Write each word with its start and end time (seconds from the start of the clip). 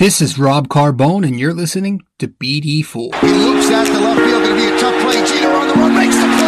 This 0.00 0.22
is 0.22 0.38
Rob 0.38 0.68
Carbone, 0.68 1.28
and 1.28 1.38
you're 1.38 1.52
listening 1.52 2.00
to 2.20 2.26
BD4. 2.26 3.20
He 3.20 3.28
loops 3.28 3.68
left 3.68 3.90
field. 4.16 4.42
Going 4.42 4.44
to 4.48 4.54
be 4.54 4.74
a 4.74 4.80
tough 4.80 4.98
play. 5.02 5.22
Jeter 5.26 5.52
on 5.52 5.68
the 5.68 5.74
run 5.74 5.94
makes 5.94 6.16
the 6.16 6.39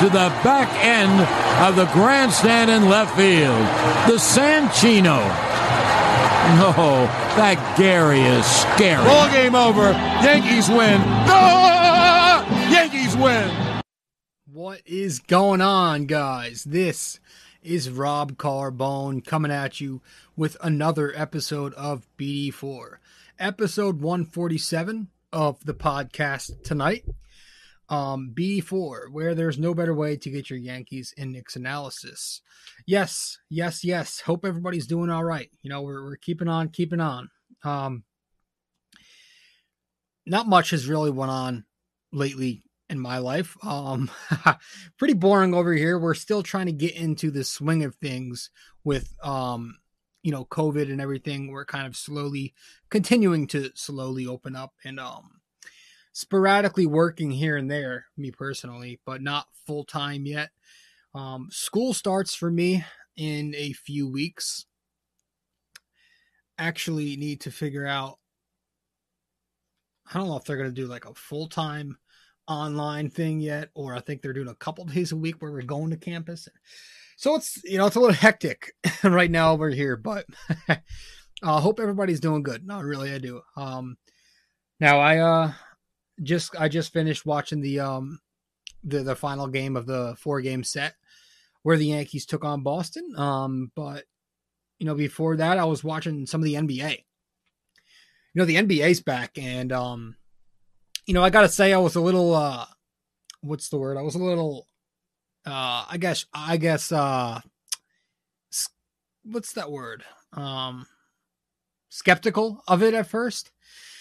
to 0.00 0.06
the 0.06 0.32
back 0.42 0.82
end 0.82 1.12
of 1.62 1.76
the 1.76 1.84
grandstand 1.92 2.70
in 2.70 2.88
left 2.88 3.14
field. 3.16 3.52
The 4.08 4.16
Sanchino. 4.16 5.20
No, 6.56 7.04
that 7.36 7.74
Gary 7.76 8.22
is 8.22 8.46
scary. 8.46 9.04
Ball 9.04 9.30
game 9.30 9.54
over. 9.54 9.92
Yankees 10.24 10.70
win. 10.70 11.02
No! 11.28 12.46
Yankees 12.70 13.14
win. 13.14 13.82
What 14.50 14.80
is 14.86 15.18
going 15.18 15.60
on, 15.60 16.06
guys? 16.06 16.64
This 16.64 17.20
is 17.62 17.90
Rob 17.90 18.38
Carbone 18.38 19.22
coming 19.22 19.52
at 19.52 19.82
you 19.82 20.00
with 20.34 20.56
another 20.62 21.12
episode 21.14 21.74
of 21.74 22.06
BD4, 22.16 22.96
episode 23.38 24.00
147 24.00 25.08
of 25.30 25.62
the 25.66 25.74
podcast 25.74 26.62
tonight. 26.62 27.04
Um, 27.90 28.32
B4, 28.32 29.10
where 29.10 29.34
there's 29.34 29.58
no 29.58 29.74
better 29.74 29.94
way 29.94 30.16
to 30.16 30.30
get 30.30 30.48
your 30.48 30.60
Yankees 30.60 31.12
and 31.18 31.32
Knicks 31.32 31.56
analysis. 31.56 32.40
Yes, 32.86 33.38
yes, 33.48 33.82
yes. 33.82 34.20
Hope 34.20 34.44
everybody's 34.44 34.86
doing 34.86 35.10
all 35.10 35.24
right. 35.24 35.50
You 35.62 35.70
know, 35.70 35.82
we're, 35.82 36.04
we're 36.04 36.16
keeping 36.16 36.46
on, 36.46 36.68
keeping 36.68 37.00
on. 37.00 37.30
Um, 37.64 38.04
not 40.24 40.46
much 40.46 40.70
has 40.70 40.86
really 40.86 41.10
went 41.10 41.32
on 41.32 41.64
lately 42.12 42.62
in 42.88 42.98
my 42.98 43.18
life. 43.18 43.56
Um, 43.62 44.10
pretty 44.98 45.14
boring 45.14 45.54
over 45.54 45.72
here. 45.72 45.98
We're 45.98 46.14
still 46.14 46.42
trying 46.42 46.66
to 46.66 46.72
get 46.72 46.94
into 46.94 47.30
the 47.30 47.44
swing 47.44 47.84
of 47.84 47.94
things 47.96 48.50
with, 48.84 49.14
um, 49.22 49.78
you 50.22 50.32
know, 50.32 50.44
COVID 50.44 50.90
and 50.90 51.00
everything. 51.00 51.50
We're 51.50 51.64
kind 51.64 51.86
of 51.86 51.96
slowly 51.96 52.54
continuing 52.90 53.46
to 53.48 53.70
slowly 53.74 54.26
open 54.26 54.56
up 54.56 54.74
and, 54.84 55.00
um, 55.00 55.39
sporadically 56.12 56.86
working 56.86 57.30
here 57.30 57.56
and 57.56 57.70
there, 57.70 58.06
me 58.16 58.30
personally, 58.30 59.00
but 59.06 59.22
not 59.22 59.46
full 59.66 59.84
time 59.84 60.26
yet. 60.26 60.50
Um, 61.14 61.48
school 61.50 61.92
starts 61.94 62.34
for 62.34 62.50
me 62.50 62.84
in 63.16 63.54
a 63.56 63.72
few 63.72 64.08
weeks. 64.08 64.66
Actually, 66.58 67.16
need 67.16 67.40
to 67.42 67.50
figure 67.50 67.86
out. 67.86 68.18
I 70.12 70.18
don't 70.18 70.28
know 70.28 70.36
if 70.36 70.44
they're 70.44 70.56
going 70.56 70.68
to 70.68 70.74
do 70.74 70.88
like 70.88 71.04
a 71.04 71.14
full 71.14 71.48
time 71.48 71.96
online 72.48 73.08
thing 73.10 73.40
yet, 73.40 73.70
or 73.74 73.94
I 73.94 74.00
think 74.00 74.20
they're 74.20 74.32
doing 74.32 74.48
a 74.48 74.54
couple 74.54 74.84
days 74.86 75.12
a 75.12 75.16
week 75.16 75.40
where 75.40 75.52
we're 75.52 75.62
going 75.62 75.90
to 75.90 75.96
campus. 75.96 76.48
So 77.16 77.34
it's 77.34 77.62
you 77.64 77.78
know 77.78 77.86
it's 77.86 77.96
a 77.96 78.00
little 78.00 78.14
hectic 78.14 78.72
right 79.04 79.30
now 79.30 79.52
over 79.52 79.70
here, 79.70 79.96
but 79.96 80.26
I 80.68 80.80
uh, 81.42 81.60
hope 81.60 81.80
everybody's 81.80 82.20
doing 82.20 82.42
good. 82.42 82.66
Not 82.66 82.84
really, 82.84 83.12
I 83.12 83.18
do. 83.18 83.40
Um, 83.56 83.96
now 84.80 84.98
I 84.98 85.18
uh 85.18 85.52
just 86.22 86.54
I 86.58 86.68
just 86.68 86.92
finished 86.92 87.26
watching 87.26 87.60
the 87.60 87.80
um 87.80 88.20
the 88.84 89.02
the 89.02 89.16
final 89.16 89.46
game 89.46 89.76
of 89.76 89.86
the 89.86 90.16
four 90.18 90.40
game 90.40 90.64
set 90.64 90.94
where 91.62 91.76
the 91.76 91.86
Yankees 91.86 92.26
took 92.26 92.44
on 92.44 92.62
Boston. 92.62 93.14
Um, 93.16 93.70
but 93.74 94.04
you 94.78 94.86
know 94.86 94.94
before 94.94 95.36
that 95.36 95.58
I 95.58 95.64
was 95.64 95.84
watching 95.84 96.26
some 96.26 96.40
of 96.40 96.44
the 96.44 96.54
NBA. 96.54 97.04
You 98.32 98.38
know 98.38 98.44
the 98.44 98.56
NBA's 98.56 99.00
back, 99.00 99.36
and 99.36 99.72
um, 99.72 100.16
you 101.10 101.14
know, 101.14 101.24
I 101.24 101.30
gotta 101.30 101.48
say 101.48 101.72
I 101.72 101.78
was 101.78 101.96
a 101.96 102.00
little 102.00 102.34
uh 102.34 102.66
what's 103.40 103.68
the 103.68 103.78
word? 103.78 103.96
I 103.96 104.02
was 104.02 104.14
a 104.14 104.22
little 104.22 104.68
uh 105.44 105.86
I 105.90 105.96
guess 105.98 106.26
I 106.32 106.56
guess 106.56 106.92
uh 106.92 107.40
what's 109.24 109.54
that 109.54 109.72
word? 109.72 110.04
Um 110.32 110.86
skeptical 111.88 112.62
of 112.68 112.82
it 112.84 112.94
at 112.94 113.08
first. 113.08 113.50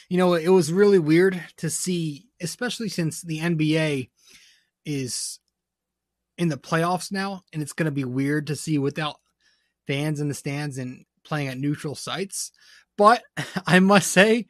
You 0.10 0.18
know, 0.18 0.34
it 0.34 0.50
was 0.50 0.74
really 0.74 1.00
weird 1.00 1.42
to 1.58 1.70
see, 1.70 2.26
especially 2.42 2.90
since 2.90 3.22
the 3.22 3.40
NBA 3.40 4.10
is 4.86 5.40
in 6.38 6.50
the 6.50 6.58
playoffs 6.58 7.12
now, 7.12 7.44
and 7.54 7.62
it's 7.62 7.74
gonna 7.74 7.92
be 7.92 8.06
weird 8.06 8.48
to 8.48 8.56
see 8.56 8.78
without 8.78 9.18
fans 9.88 10.20
in 10.20 10.28
the 10.28 10.34
stands 10.34 10.78
and 10.78 11.06
playing 11.24 11.48
at 11.48 11.58
neutral 11.58 11.96
sites. 11.96 12.52
But 12.98 13.24
I 13.68 13.80
must 13.80 14.12
say, 14.12 14.48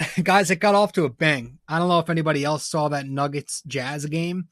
guys, 0.22 0.50
it 0.50 0.56
got 0.56 0.74
off 0.74 0.92
to 0.92 1.04
a 1.04 1.10
bang. 1.10 1.58
I 1.68 1.78
don't 1.78 1.88
know 1.88 1.98
if 1.98 2.10
anybody 2.10 2.44
else 2.44 2.64
saw 2.64 2.88
that 2.88 3.06
Nuggets 3.06 3.62
Jazz 3.66 4.04
game, 4.06 4.48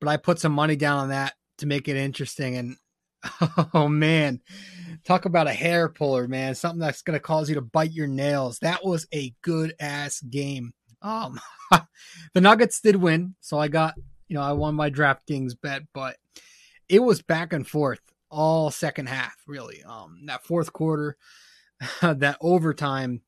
but 0.00 0.08
I 0.08 0.16
put 0.16 0.38
some 0.38 0.52
money 0.52 0.76
down 0.76 0.98
on 0.98 1.08
that 1.08 1.34
to 1.58 1.66
make 1.66 1.88
it 1.88 1.96
interesting. 1.96 2.56
And 2.56 2.76
oh 3.74 3.88
man, 3.88 4.40
talk 5.04 5.24
about 5.24 5.46
a 5.46 5.52
hair 5.52 5.88
puller, 5.88 6.28
man. 6.28 6.54
Something 6.54 6.80
that's 6.80 7.02
going 7.02 7.16
to 7.16 7.20
cause 7.20 7.48
you 7.48 7.54
to 7.56 7.60
bite 7.60 7.92
your 7.92 8.06
nails. 8.06 8.58
That 8.60 8.84
was 8.84 9.06
a 9.12 9.34
good 9.42 9.74
ass 9.80 10.20
game. 10.20 10.72
Um, 11.02 11.40
the 12.34 12.40
Nuggets 12.40 12.80
did 12.80 12.96
win, 12.96 13.34
so 13.40 13.58
I 13.58 13.68
got 13.68 13.94
you 14.28 14.34
know 14.34 14.42
I 14.42 14.52
won 14.52 14.74
my 14.74 14.90
DraftKings 14.90 15.54
bet, 15.60 15.82
but 15.92 16.16
it 16.88 17.00
was 17.00 17.22
back 17.22 17.52
and 17.52 17.66
forth 17.66 18.00
all 18.30 18.70
second 18.70 19.08
half, 19.08 19.36
really. 19.46 19.82
Um, 19.84 20.22
that 20.26 20.44
fourth 20.44 20.72
quarter, 20.72 21.16
that 22.02 22.38
overtime. 22.40 23.22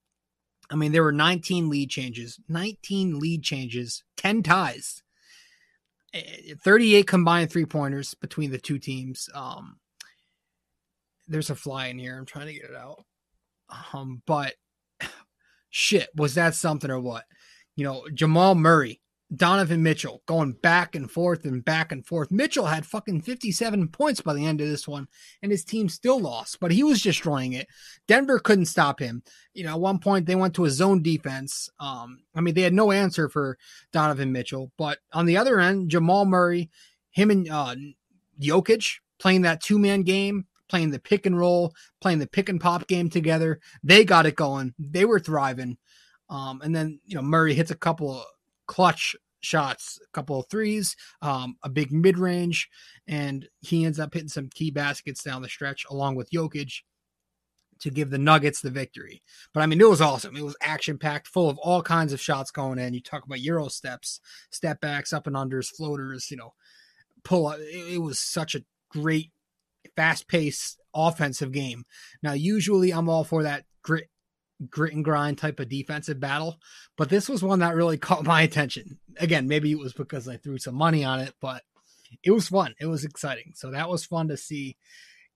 I 0.70 0.74
mean, 0.74 0.92
there 0.92 1.02
were 1.02 1.12
19 1.12 1.68
lead 1.68 1.90
changes, 1.90 2.40
19 2.48 3.18
lead 3.18 3.42
changes, 3.42 4.04
10 4.16 4.42
ties, 4.42 5.02
Eh, 6.14 6.54
38 6.62 7.06
combined 7.06 7.50
three 7.50 7.64
pointers 7.64 8.14
between 8.14 8.50
the 8.50 8.58
two 8.58 8.78
teams. 8.78 9.28
Um, 9.34 9.76
there's 11.32 11.50
a 11.50 11.54
fly 11.54 11.86
in 11.86 11.98
here. 11.98 12.16
I'm 12.16 12.26
trying 12.26 12.46
to 12.46 12.52
get 12.52 12.70
it 12.70 12.76
out. 12.76 13.04
Um, 13.92 14.22
but 14.26 14.54
shit, 15.70 16.08
was 16.14 16.34
that 16.34 16.54
something 16.54 16.90
or 16.90 17.00
what? 17.00 17.24
You 17.74 17.84
know, 17.84 18.06
Jamal 18.12 18.54
Murray, 18.54 19.00
Donovan 19.34 19.82
Mitchell 19.82 20.22
going 20.26 20.52
back 20.52 20.94
and 20.94 21.10
forth 21.10 21.44
and 21.44 21.64
back 21.64 21.90
and 21.90 22.04
forth. 22.04 22.30
Mitchell 22.30 22.66
had 22.66 22.84
fucking 22.84 23.22
57 23.22 23.88
points 23.88 24.20
by 24.20 24.34
the 24.34 24.44
end 24.44 24.60
of 24.60 24.68
this 24.68 24.86
one, 24.86 25.08
and 25.42 25.50
his 25.50 25.64
team 25.64 25.88
still 25.88 26.20
lost, 26.20 26.60
but 26.60 26.70
he 26.70 26.82
was 26.82 27.02
destroying 27.02 27.54
it. 27.54 27.66
Denver 28.06 28.38
couldn't 28.38 28.66
stop 28.66 29.00
him. 29.00 29.22
You 29.54 29.64
know, 29.64 29.70
at 29.70 29.80
one 29.80 29.98
point 29.98 30.26
they 30.26 30.34
went 30.34 30.54
to 30.56 30.66
a 30.66 30.70
zone 30.70 31.02
defense. 31.02 31.70
Um, 31.80 32.20
I 32.34 32.42
mean, 32.42 32.54
they 32.54 32.62
had 32.62 32.74
no 32.74 32.92
answer 32.92 33.30
for 33.30 33.56
Donovan 33.92 34.32
Mitchell, 34.32 34.70
but 34.76 34.98
on 35.12 35.24
the 35.24 35.38
other 35.38 35.60
end, 35.60 35.90
Jamal 35.90 36.26
Murray, 36.26 36.70
him 37.10 37.30
and 37.30 37.48
uh, 37.48 37.74
Jokic 38.38 38.96
playing 39.18 39.42
that 39.42 39.62
two 39.62 39.78
man 39.78 40.02
game, 40.02 40.46
playing 40.72 40.90
the 40.90 40.98
pick 40.98 41.26
and 41.26 41.38
roll, 41.38 41.74
playing 42.00 42.18
the 42.18 42.26
pick 42.26 42.48
and 42.48 42.58
pop 42.58 42.86
game 42.86 43.10
together. 43.10 43.60
They 43.82 44.06
got 44.06 44.24
it 44.24 44.36
going. 44.36 44.72
They 44.78 45.04
were 45.04 45.20
thriving. 45.20 45.76
Um, 46.30 46.62
and 46.62 46.74
then, 46.74 46.98
you 47.04 47.14
know, 47.14 47.20
Murray 47.20 47.52
hits 47.52 47.70
a 47.70 47.76
couple 47.76 48.10
of 48.10 48.24
clutch 48.66 49.14
shots, 49.40 50.00
a 50.02 50.10
couple 50.14 50.40
of 50.40 50.46
threes, 50.48 50.96
um, 51.20 51.56
a 51.62 51.68
big 51.68 51.92
mid 51.92 52.16
range, 52.16 52.70
and 53.06 53.46
he 53.60 53.84
ends 53.84 54.00
up 54.00 54.14
hitting 54.14 54.30
some 54.30 54.48
key 54.48 54.70
baskets 54.70 55.22
down 55.22 55.42
the 55.42 55.48
stretch 55.50 55.84
along 55.90 56.14
with 56.14 56.30
Jokic 56.30 56.80
to 57.80 57.90
give 57.90 58.08
the 58.08 58.16
Nuggets 58.16 58.62
the 58.62 58.70
victory. 58.70 59.22
But 59.52 59.62
I 59.62 59.66
mean, 59.66 59.78
it 59.78 59.90
was 59.90 60.00
awesome. 60.00 60.36
It 60.36 60.42
was 60.44 60.56
action 60.62 60.96
packed, 60.96 61.28
full 61.28 61.50
of 61.50 61.58
all 61.58 61.82
kinds 61.82 62.14
of 62.14 62.20
shots 62.20 62.50
going 62.50 62.78
in. 62.78 62.94
You 62.94 63.02
talk 63.02 63.26
about 63.26 63.42
Euro 63.42 63.68
steps, 63.68 64.20
step 64.48 64.80
backs, 64.80 65.12
up 65.12 65.26
and 65.26 65.36
unders, 65.36 65.68
floaters, 65.68 66.30
you 66.30 66.38
know, 66.38 66.54
pull 67.24 67.48
up. 67.48 67.58
It, 67.58 67.96
it 67.96 67.98
was 67.98 68.18
such 68.18 68.54
a 68.54 68.64
great, 68.88 69.32
fast 69.96 70.28
paced 70.28 70.80
offensive 70.94 71.52
game. 71.52 71.84
Now, 72.22 72.32
usually 72.32 72.92
I'm 72.92 73.08
all 73.08 73.24
for 73.24 73.42
that 73.42 73.64
grit 73.82 74.08
grit 74.68 74.94
and 74.94 75.04
grind 75.04 75.38
type 75.38 75.58
of 75.60 75.68
defensive 75.68 76.20
battle. 76.20 76.58
But 76.96 77.08
this 77.08 77.28
was 77.28 77.42
one 77.42 77.60
that 77.60 77.74
really 77.74 77.98
caught 77.98 78.24
my 78.24 78.42
attention. 78.42 78.98
Again, 79.18 79.48
maybe 79.48 79.72
it 79.72 79.78
was 79.78 79.92
because 79.92 80.28
I 80.28 80.36
threw 80.36 80.58
some 80.58 80.74
money 80.74 81.04
on 81.04 81.20
it, 81.20 81.34
but 81.40 81.62
it 82.22 82.30
was 82.30 82.48
fun. 82.48 82.74
It 82.80 82.86
was 82.86 83.04
exciting. 83.04 83.52
So 83.54 83.70
that 83.70 83.88
was 83.88 84.04
fun 84.04 84.28
to 84.28 84.36
see 84.36 84.76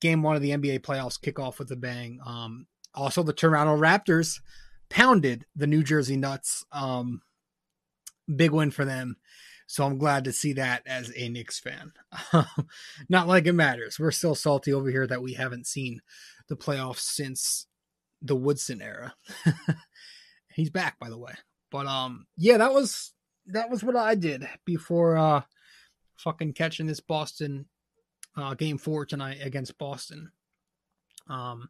game 0.00 0.22
one 0.22 0.36
of 0.36 0.42
the 0.42 0.50
NBA 0.50 0.80
playoffs 0.80 1.20
kick 1.20 1.38
off 1.38 1.58
with 1.58 1.70
a 1.70 1.76
bang. 1.76 2.18
Um, 2.24 2.66
also, 2.94 3.22
the 3.22 3.32
Toronto 3.32 3.76
Raptors 3.76 4.40
pounded 4.88 5.44
the 5.54 5.66
New 5.66 5.82
Jersey 5.82 6.16
Nuts. 6.16 6.64
Um, 6.72 7.22
big 8.34 8.52
win 8.52 8.70
for 8.70 8.84
them. 8.84 9.16
So 9.66 9.84
I'm 9.84 9.98
glad 9.98 10.24
to 10.24 10.32
see 10.32 10.52
that 10.54 10.82
as 10.86 11.12
a 11.16 11.28
Knicks 11.28 11.58
fan. 11.58 11.92
Not 13.08 13.26
like 13.26 13.46
it 13.46 13.52
matters. 13.52 13.98
We're 13.98 14.12
still 14.12 14.34
salty 14.34 14.72
over 14.72 14.90
here 14.90 15.06
that 15.06 15.22
we 15.22 15.34
haven't 15.34 15.66
seen 15.66 16.00
the 16.48 16.56
playoffs 16.56 17.00
since 17.00 17.66
the 18.22 18.36
Woodson 18.36 18.80
era. 18.80 19.14
He's 20.54 20.70
back, 20.70 20.98
by 20.98 21.10
the 21.10 21.18
way. 21.18 21.34
But 21.70 21.86
um, 21.86 22.26
yeah, 22.36 22.58
that 22.58 22.72
was 22.72 23.12
that 23.46 23.70
was 23.70 23.82
what 23.82 23.96
I 23.96 24.14
did 24.14 24.48
before 24.64 25.16
uh 25.16 25.42
fucking 26.16 26.52
catching 26.54 26.86
this 26.86 27.00
Boston 27.00 27.66
uh 28.36 28.54
game 28.54 28.78
four 28.78 29.04
tonight 29.04 29.38
against 29.42 29.78
Boston. 29.78 30.30
Um, 31.28 31.68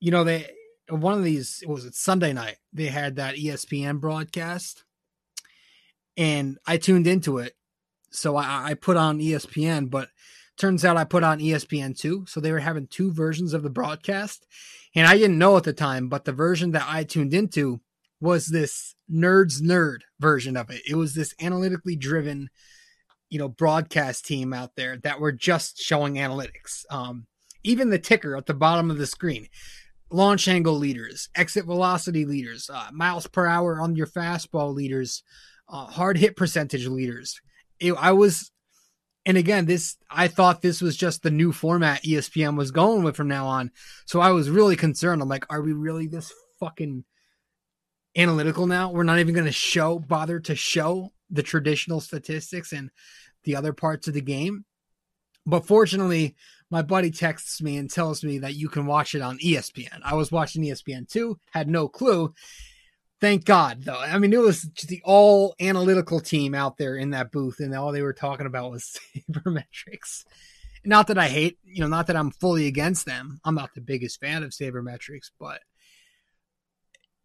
you 0.00 0.10
know 0.10 0.24
they 0.24 0.48
one 0.88 1.14
of 1.14 1.24
these 1.24 1.62
was 1.66 1.84
it 1.84 1.94
Sunday 1.94 2.32
night 2.32 2.56
they 2.72 2.86
had 2.86 3.16
that 3.16 3.36
ESPN 3.36 4.00
broadcast, 4.00 4.84
and 6.16 6.58
I 6.66 6.76
tuned 6.76 7.06
into 7.06 7.38
it, 7.38 7.54
so 8.10 8.36
I, 8.36 8.70
I 8.70 8.74
put 8.74 8.96
on 8.96 9.18
ESPN, 9.18 9.90
but 9.90 10.08
turns 10.56 10.84
out 10.84 10.96
I 10.96 11.04
put 11.04 11.22
on 11.22 11.38
ESPN 11.38 11.98
two, 11.98 12.24
so 12.26 12.40
they 12.40 12.52
were 12.52 12.60
having 12.60 12.86
two 12.86 13.12
versions 13.12 13.52
of 13.52 13.62
the 13.62 13.70
broadcast, 13.70 14.46
and 14.94 15.06
I 15.06 15.18
didn't 15.18 15.38
know 15.38 15.56
at 15.56 15.64
the 15.64 15.72
time, 15.72 16.08
but 16.08 16.24
the 16.24 16.32
version 16.32 16.72
that 16.72 16.86
I 16.88 17.04
tuned 17.04 17.34
into 17.34 17.80
was 18.20 18.46
this 18.46 18.94
nerds 19.10 19.60
nerd 19.60 19.98
version 20.18 20.56
of 20.56 20.70
it. 20.70 20.82
It 20.88 20.94
was 20.94 21.14
this 21.14 21.34
analytically 21.40 21.96
driven, 21.96 22.48
you 23.28 23.38
know, 23.38 23.48
broadcast 23.48 24.24
team 24.24 24.52
out 24.52 24.76
there 24.76 24.96
that 24.98 25.20
were 25.20 25.32
just 25.32 25.78
showing 25.78 26.14
analytics. 26.14 26.84
Um, 26.90 27.26
even 27.62 27.90
the 27.90 27.98
ticker 27.98 28.36
at 28.36 28.46
the 28.46 28.54
bottom 28.54 28.90
of 28.90 28.98
the 28.98 29.06
screen 29.06 29.48
launch 30.10 30.46
angle 30.48 30.74
leaders, 30.74 31.28
exit 31.34 31.64
velocity 31.64 32.24
leaders, 32.24 32.70
uh, 32.72 32.88
miles 32.92 33.26
per 33.26 33.46
hour 33.46 33.80
on 33.80 33.96
your 33.96 34.06
fastball 34.06 34.72
leaders, 34.74 35.22
uh, 35.68 35.86
hard 35.86 36.18
hit 36.18 36.36
percentage 36.36 36.86
leaders. 36.86 37.40
It, 37.80 37.92
I 37.98 38.12
was, 38.12 38.50
and 39.24 39.36
again, 39.36 39.66
this 39.66 39.96
I 40.10 40.28
thought 40.28 40.62
this 40.62 40.80
was 40.80 40.96
just 40.96 41.22
the 41.22 41.30
new 41.30 41.52
format 41.52 42.02
ESPN 42.04 42.56
was 42.56 42.70
going 42.70 43.02
with 43.02 43.16
from 43.16 43.28
now 43.28 43.46
on. 43.46 43.70
So 44.06 44.20
I 44.20 44.30
was 44.30 44.50
really 44.50 44.76
concerned. 44.76 45.20
I'm 45.20 45.28
like, 45.28 45.46
are 45.50 45.62
we 45.62 45.72
really 45.72 46.06
this 46.06 46.32
fucking 46.60 47.04
analytical 48.16 48.66
now? 48.66 48.90
We're 48.90 49.02
not 49.02 49.18
even 49.18 49.34
going 49.34 49.46
to 49.46 49.52
show, 49.52 49.98
bother 49.98 50.40
to 50.40 50.54
show 50.54 51.12
the 51.30 51.42
traditional 51.42 52.00
statistics 52.00 52.72
and 52.72 52.90
the 53.44 53.56
other 53.56 53.72
parts 53.72 54.08
of 54.08 54.14
the 54.14 54.20
game. 54.20 54.64
But 55.44 55.66
fortunately, 55.66 56.34
my 56.70 56.82
buddy 56.82 57.10
texts 57.10 57.62
me 57.62 57.76
and 57.76 57.88
tells 57.88 58.24
me 58.24 58.38
that 58.38 58.54
you 58.54 58.68
can 58.68 58.86
watch 58.86 59.14
it 59.14 59.22
on 59.22 59.38
ESPN. 59.38 60.00
I 60.04 60.14
was 60.14 60.32
watching 60.32 60.64
ESPN 60.64 61.08
too, 61.08 61.38
had 61.52 61.68
no 61.68 61.88
clue. 61.88 62.34
Thank 63.20 63.44
God, 63.44 63.82
though. 63.82 63.98
I 63.98 64.18
mean, 64.18 64.32
it 64.32 64.40
was 64.40 64.62
just 64.62 64.88
the 64.88 65.00
all 65.04 65.54
analytical 65.60 66.20
team 66.20 66.54
out 66.54 66.76
there 66.76 66.96
in 66.96 67.10
that 67.10 67.32
booth, 67.32 67.60
and 67.60 67.74
all 67.74 67.92
they 67.92 68.02
were 68.02 68.12
talking 68.12 68.46
about 68.46 68.70
was 68.70 68.98
sabermetrics. 69.30 70.24
Not 70.84 71.08
that 71.08 71.18
I 71.18 71.28
hate, 71.28 71.58
you 71.64 71.80
know, 71.80 71.88
not 71.88 72.06
that 72.08 72.16
I'm 72.16 72.30
fully 72.30 72.66
against 72.66 73.06
them. 73.06 73.40
I'm 73.44 73.54
not 73.54 73.74
the 73.74 73.80
biggest 73.80 74.20
fan 74.20 74.42
of 74.42 74.50
sabermetrics, 74.50 75.30
but 75.40 75.60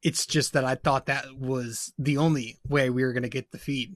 it's 0.02 0.26
just 0.26 0.54
that 0.54 0.64
I 0.64 0.76
thought 0.76 1.08
that 1.08 1.26
was 1.38 1.94
the 2.00 2.18
only 2.18 2.58
way 2.68 2.90
we 2.90 3.04
were 3.04 3.14
going 3.14 3.24
to 3.24 3.30
get 3.30 3.52
the 3.52 3.60
feed 3.60 3.96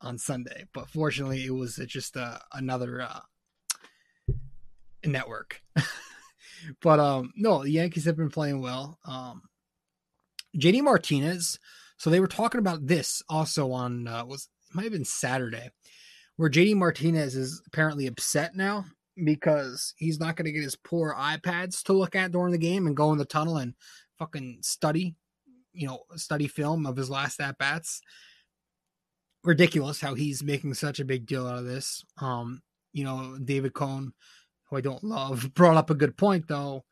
on 0.00 0.18
Sunday. 0.18 0.64
But 0.72 0.88
fortunately, 0.88 1.44
it 1.44 1.54
was 1.54 1.76
just 1.86 2.16
uh, 2.16 2.38
another 2.52 3.02
uh, 3.02 3.20
network. 5.04 5.62
but 6.82 7.00
um 7.00 7.32
no, 7.36 7.62
the 7.62 7.70
Yankees 7.70 8.04
have 8.04 8.16
been 8.16 8.30
playing 8.30 8.60
well. 8.60 8.98
Um 9.04 9.42
JD 10.58 10.82
Martinez, 10.82 11.58
so 11.96 12.10
they 12.10 12.20
were 12.20 12.26
talking 12.26 12.58
about 12.58 12.86
this 12.86 13.22
also 13.28 13.72
on 13.72 14.06
uh 14.06 14.24
was 14.24 14.48
it 14.70 14.74
might 14.74 14.84
have 14.84 14.92
been 14.92 15.04
Saturday, 15.04 15.70
where 16.36 16.50
JD 16.50 16.76
Martinez 16.76 17.36
is 17.36 17.62
apparently 17.66 18.06
upset 18.06 18.54
now 18.54 18.84
because 19.24 19.94
he's 19.96 20.20
not 20.20 20.36
going 20.36 20.46
to 20.46 20.52
get 20.52 20.62
his 20.62 20.76
poor 20.76 21.14
iPads 21.18 21.82
to 21.84 21.92
look 21.92 22.14
at 22.14 22.32
during 22.32 22.52
the 22.52 22.58
game 22.58 22.86
and 22.86 22.96
go 22.96 23.10
in 23.12 23.18
the 23.18 23.24
tunnel 23.24 23.56
and 23.56 23.74
fucking 24.18 24.58
study, 24.62 25.16
you 25.72 25.86
know, 25.86 26.00
study 26.16 26.46
film 26.46 26.86
of 26.86 26.96
his 26.96 27.10
last 27.10 27.40
at 27.40 27.58
bats. 27.58 28.00
Ridiculous 29.42 30.00
how 30.00 30.14
he's 30.14 30.42
making 30.42 30.74
such 30.74 31.00
a 31.00 31.04
big 31.04 31.26
deal 31.26 31.46
out 31.46 31.58
of 31.58 31.64
this. 31.64 32.04
Um, 32.20 32.62
you 32.92 33.04
know, 33.04 33.38
David 33.42 33.72
Cone 33.72 34.12
who 34.68 34.76
I 34.76 34.80
don't 34.80 35.04
love, 35.04 35.50
brought 35.54 35.76
up 35.76 35.90
a 35.90 35.94
good 35.94 36.16
point 36.16 36.48
though. 36.48 36.84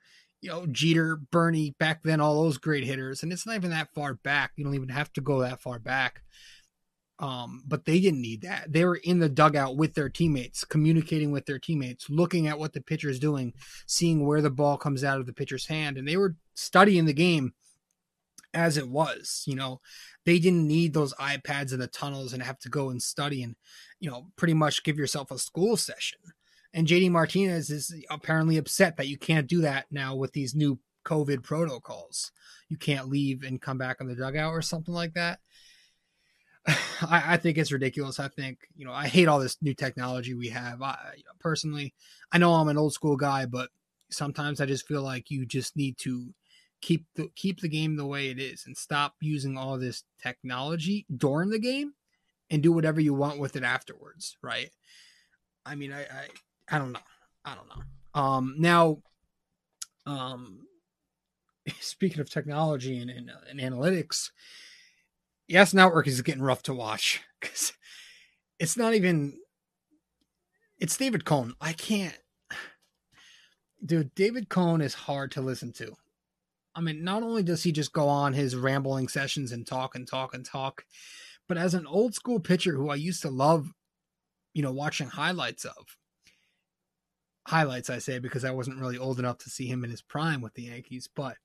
You 0.42 0.50
know, 0.50 0.66
Jeter, 0.66 1.16
Bernie, 1.32 1.74
back 1.78 2.02
then, 2.02 2.20
all 2.20 2.42
those 2.42 2.58
great 2.58 2.84
hitters, 2.84 3.22
and 3.22 3.32
it's 3.32 3.46
not 3.46 3.56
even 3.56 3.70
that 3.70 3.94
far 3.94 4.14
back. 4.14 4.52
You 4.56 4.64
don't 4.64 4.74
even 4.74 4.90
have 4.90 5.12
to 5.14 5.20
go 5.20 5.40
that 5.40 5.60
far 5.60 5.78
back. 5.78 6.22
Um, 7.18 7.62
but 7.66 7.86
they 7.86 7.98
didn't 7.98 8.20
need 8.20 8.42
that. 8.42 8.70
They 8.70 8.84
were 8.84 8.96
in 8.96 9.20
the 9.20 9.30
dugout 9.30 9.76
with 9.76 9.94
their 9.94 10.10
teammates, 10.10 10.64
communicating 10.64 11.32
with 11.32 11.46
their 11.46 11.58
teammates, 11.58 12.10
looking 12.10 12.46
at 12.46 12.58
what 12.58 12.74
the 12.74 12.82
pitcher 12.82 13.08
is 13.08 13.18
doing, 13.18 13.54
seeing 13.86 14.26
where 14.26 14.42
the 14.42 14.50
ball 14.50 14.76
comes 14.76 15.02
out 15.02 15.18
of 15.18 15.26
the 15.26 15.32
pitcher's 15.32 15.66
hand, 15.66 15.96
and 15.96 16.06
they 16.06 16.18
were 16.18 16.36
studying 16.54 17.06
the 17.06 17.14
game 17.14 17.54
as 18.52 18.76
it 18.76 18.88
was. 18.88 19.44
You 19.46 19.56
know, 19.56 19.80
they 20.26 20.38
didn't 20.38 20.66
need 20.66 20.92
those 20.92 21.14
iPads 21.14 21.72
in 21.72 21.80
the 21.80 21.86
tunnels 21.86 22.34
and 22.34 22.42
have 22.42 22.58
to 22.60 22.68
go 22.68 22.90
and 22.90 23.02
study 23.02 23.42
and, 23.42 23.56
you 23.98 24.10
know, 24.10 24.26
pretty 24.36 24.54
much 24.54 24.84
give 24.84 24.98
yourself 24.98 25.30
a 25.30 25.38
school 25.38 25.78
session. 25.78 26.18
And 26.76 26.86
JD 26.86 27.10
Martinez 27.10 27.70
is 27.70 27.94
apparently 28.10 28.58
upset 28.58 28.98
that 28.98 29.08
you 29.08 29.16
can't 29.16 29.46
do 29.46 29.62
that 29.62 29.86
now 29.90 30.14
with 30.14 30.34
these 30.34 30.54
new 30.54 30.78
COVID 31.06 31.42
protocols. 31.42 32.32
You 32.68 32.76
can't 32.76 33.08
leave 33.08 33.44
and 33.44 33.62
come 33.62 33.78
back 33.78 34.02
on 34.02 34.06
the 34.06 34.14
dugout 34.14 34.52
or 34.52 34.60
something 34.60 34.92
like 34.92 35.14
that. 35.14 35.40
I, 36.66 37.22
I 37.28 37.36
think 37.38 37.56
it's 37.56 37.72
ridiculous. 37.72 38.20
I 38.20 38.28
think, 38.28 38.58
you 38.76 38.84
know, 38.84 38.92
I 38.92 39.08
hate 39.08 39.26
all 39.26 39.38
this 39.40 39.56
new 39.62 39.72
technology 39.72 40.34
we 40.34 40.48
have. 40.48 40.82
I 40.82 40.98
you 41.16 41.24
know, 41.24 41.32
personally, 41.38 41.94
I 42.30 42.36
know 42.36 42.52
I'm 42.52 42.68
an 42.68 42.76
old 42.76 42.92
school 42.92 43.16
guy, 43.16 43.46
but 43.46 43.70
sometimes 44.10 44.60
I 44.60 44.66
just 44.66 44.86
feel 44.86 45.02
like 45.02 45.30
you 45.30 45.46
just 45.46 45.78
need 45.78 45.96
to 46.00 46.34
keep 46.82 47.06
the 47.14 47.30
keep 47.36 47.62
the 47.62 47.68
game 47.68 47.96
the 47.96 48.04
way 48.04 48.28
it 48.28 48.38
is 48.38 48.64
and 48.66 48.76
stop 48.76 49.14
using 49.22 49.56
all 49.56 49.78
this 49.78 50.04
technology 50.22 51.06
during 51.16 51.48
the 51.48 51.58
game 51.58 51.94
and 52.50 52.62
do 52.62 52.70
whatever 52.70 53.00
you 53.00 53.14
want 53.14 53.40
with 53.40 53.56
it 53.56 53.62
afterwards, 53.62 54.36
right? 54.42 54.68
I 55.64 55.74
mean, 55.74 55.92
I, 55.92 56.02
I 56.02 56.28
I 56.70 56.78
don't 56.78 56.92
know. 56.92 57.00
I 57.44 57.54
don't 57.54 57.68
know. 57.68 58.20
Um, 58.20 58.54
now, 58.58 58.98
um, 60.06 60.66
speaking 61.80 62.20
of 62.20 62.30
technology 62.30 62.98
and, 62.98 63.10
and, 63.10 63.30
and 63.50 63.60
analytics, 63.60 64.30
Yes 65.48 65.72
Network 65.72 66.08
is 66.08 66.22
getting 66.22 66.42
rough 66.42 66.62
to 66.64 66.74
watch 66.74 67.22
because 67.40 67.72
it's 68.58 68.76
not 68.76 68.94
even. 68.94 69.38
It's 70.78 70.96
David 70.96 71.24
Cone. 71.24 71.54
I 71.60 71.72
can't. 71.72 72.18
Dude, 73.84 74.14
David 74.14 74.48
Cone 74.48 74.80
is 74.80 74.94
hard 74.94 75.30
to 75.32 75.40
listen 75.40 75.72
to. 75.74 75.94
I 76.74 76.80
mean, 76.82 77.04
not 77.04 77.22
only 77.22 77.42
does 77.42 77.62
he 77.62 77.72
just 77.72 77.92
go 77.92 78.08
on 78.08 78.34
his 78.34 78.54
rambling 78.54 79.08
sessions 79.08 79.52
and 79.52 79.66
talk 79.66 79.94
and 79.94 80.06
talk 80.06 80.34
and 80.34 80.44
talk, 80.44 80.84
but 81.48 81.56
as 81.56 81.72
an 81.72 81.86
old 81.86 82.14
school 82.14 82.38
pitcher 82.38 82.74
who 82.74 82.90
I 82.90 82.96
used 82.96 83.22
to 83.22 83.30
love, 83.30 83.72
you 84.52 84.62
know, 84.62 84.72
watching 84.72 85.08
highlights 85.08 85.64
of, 85.64 85.96
highlights, 87.46 87.90
I 87.90 87.98
say, 87.98 88.18
because 88.18 88.44
I 88.44 88.50
wasn't 88.50 88.80
really 88.80 88.98
old 88.98 89.18
enough 89.18 89.38
to 89.38 89.50
see 89.50 89.66
him 89.66 89.84
in 89.84 89.90
his 89.90 90.02
prime 90.02 90.40
with 90.40 90.54
the 90.54 90.64
Yankees, 90.64 91.08
but 91.14 91.36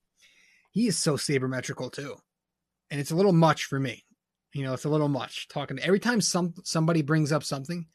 he 0.71 0.87
is 0.87 0.97
so 0.97 1.15
sabermetrical 1.15 1.91
too. 1.91 2.15
And 2.89 2.99
it's 2.99 3.11
a 3.11 3.15
little 3.15 3.33
much 3.33 3.65
for 3.65 3.79
me. 3.79 4.03
You 4.53 4.63
know, 4.63 4.73
it's 4.73 4.85
a 4.85 4.89
little 4.89 5.07
much 5.07 5.47
talking 5.47 5.79
every 5.79 5.99
time 5.99 6.19
some 6.19 6.53
somebody 6.63 7.01
brings 7.01 7.31
up 7.31 7.43
something, 7.43 7.85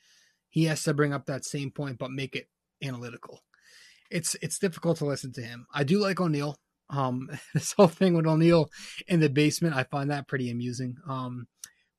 he 0.49 0.65
has 0.65 0.83
to 0.85 0.95
bring 0.95 1.13
up 1.13 1.27
that 1.27 1.45
same 1.45 1.71
point, 1.71 1.99
but 1.99 2.11
make 2.11 2.35
it 2.35 2.49
analytical. 2.83 3.43
It's 4.11 4.37
it's 4.41 4.59
difficult 4.59 4.99
to 4.99 5.05
listen 5.05 5.33
to 5.35 5.43
him. 5.43 5.67
I 5.75 5.85
do 5.85 5.99
like 5.99 6.21
O'Neill. 6.21 6.57
Um, 6.89 7.29
this 7.55 7.73
whole 7.73 7.89
thing 7.89 8.15
with 8.15 8.27
O'Neill 8.27 8.71
in 9.09 9.21
the 9.21 9.29
basement, 9.29 9.77
I 9.77 9.83
find 9.85 10.11
that 10.11 10.29
pretty 10.29 10.51
amusing. 10.51 10.97
Um, 11.07 11.49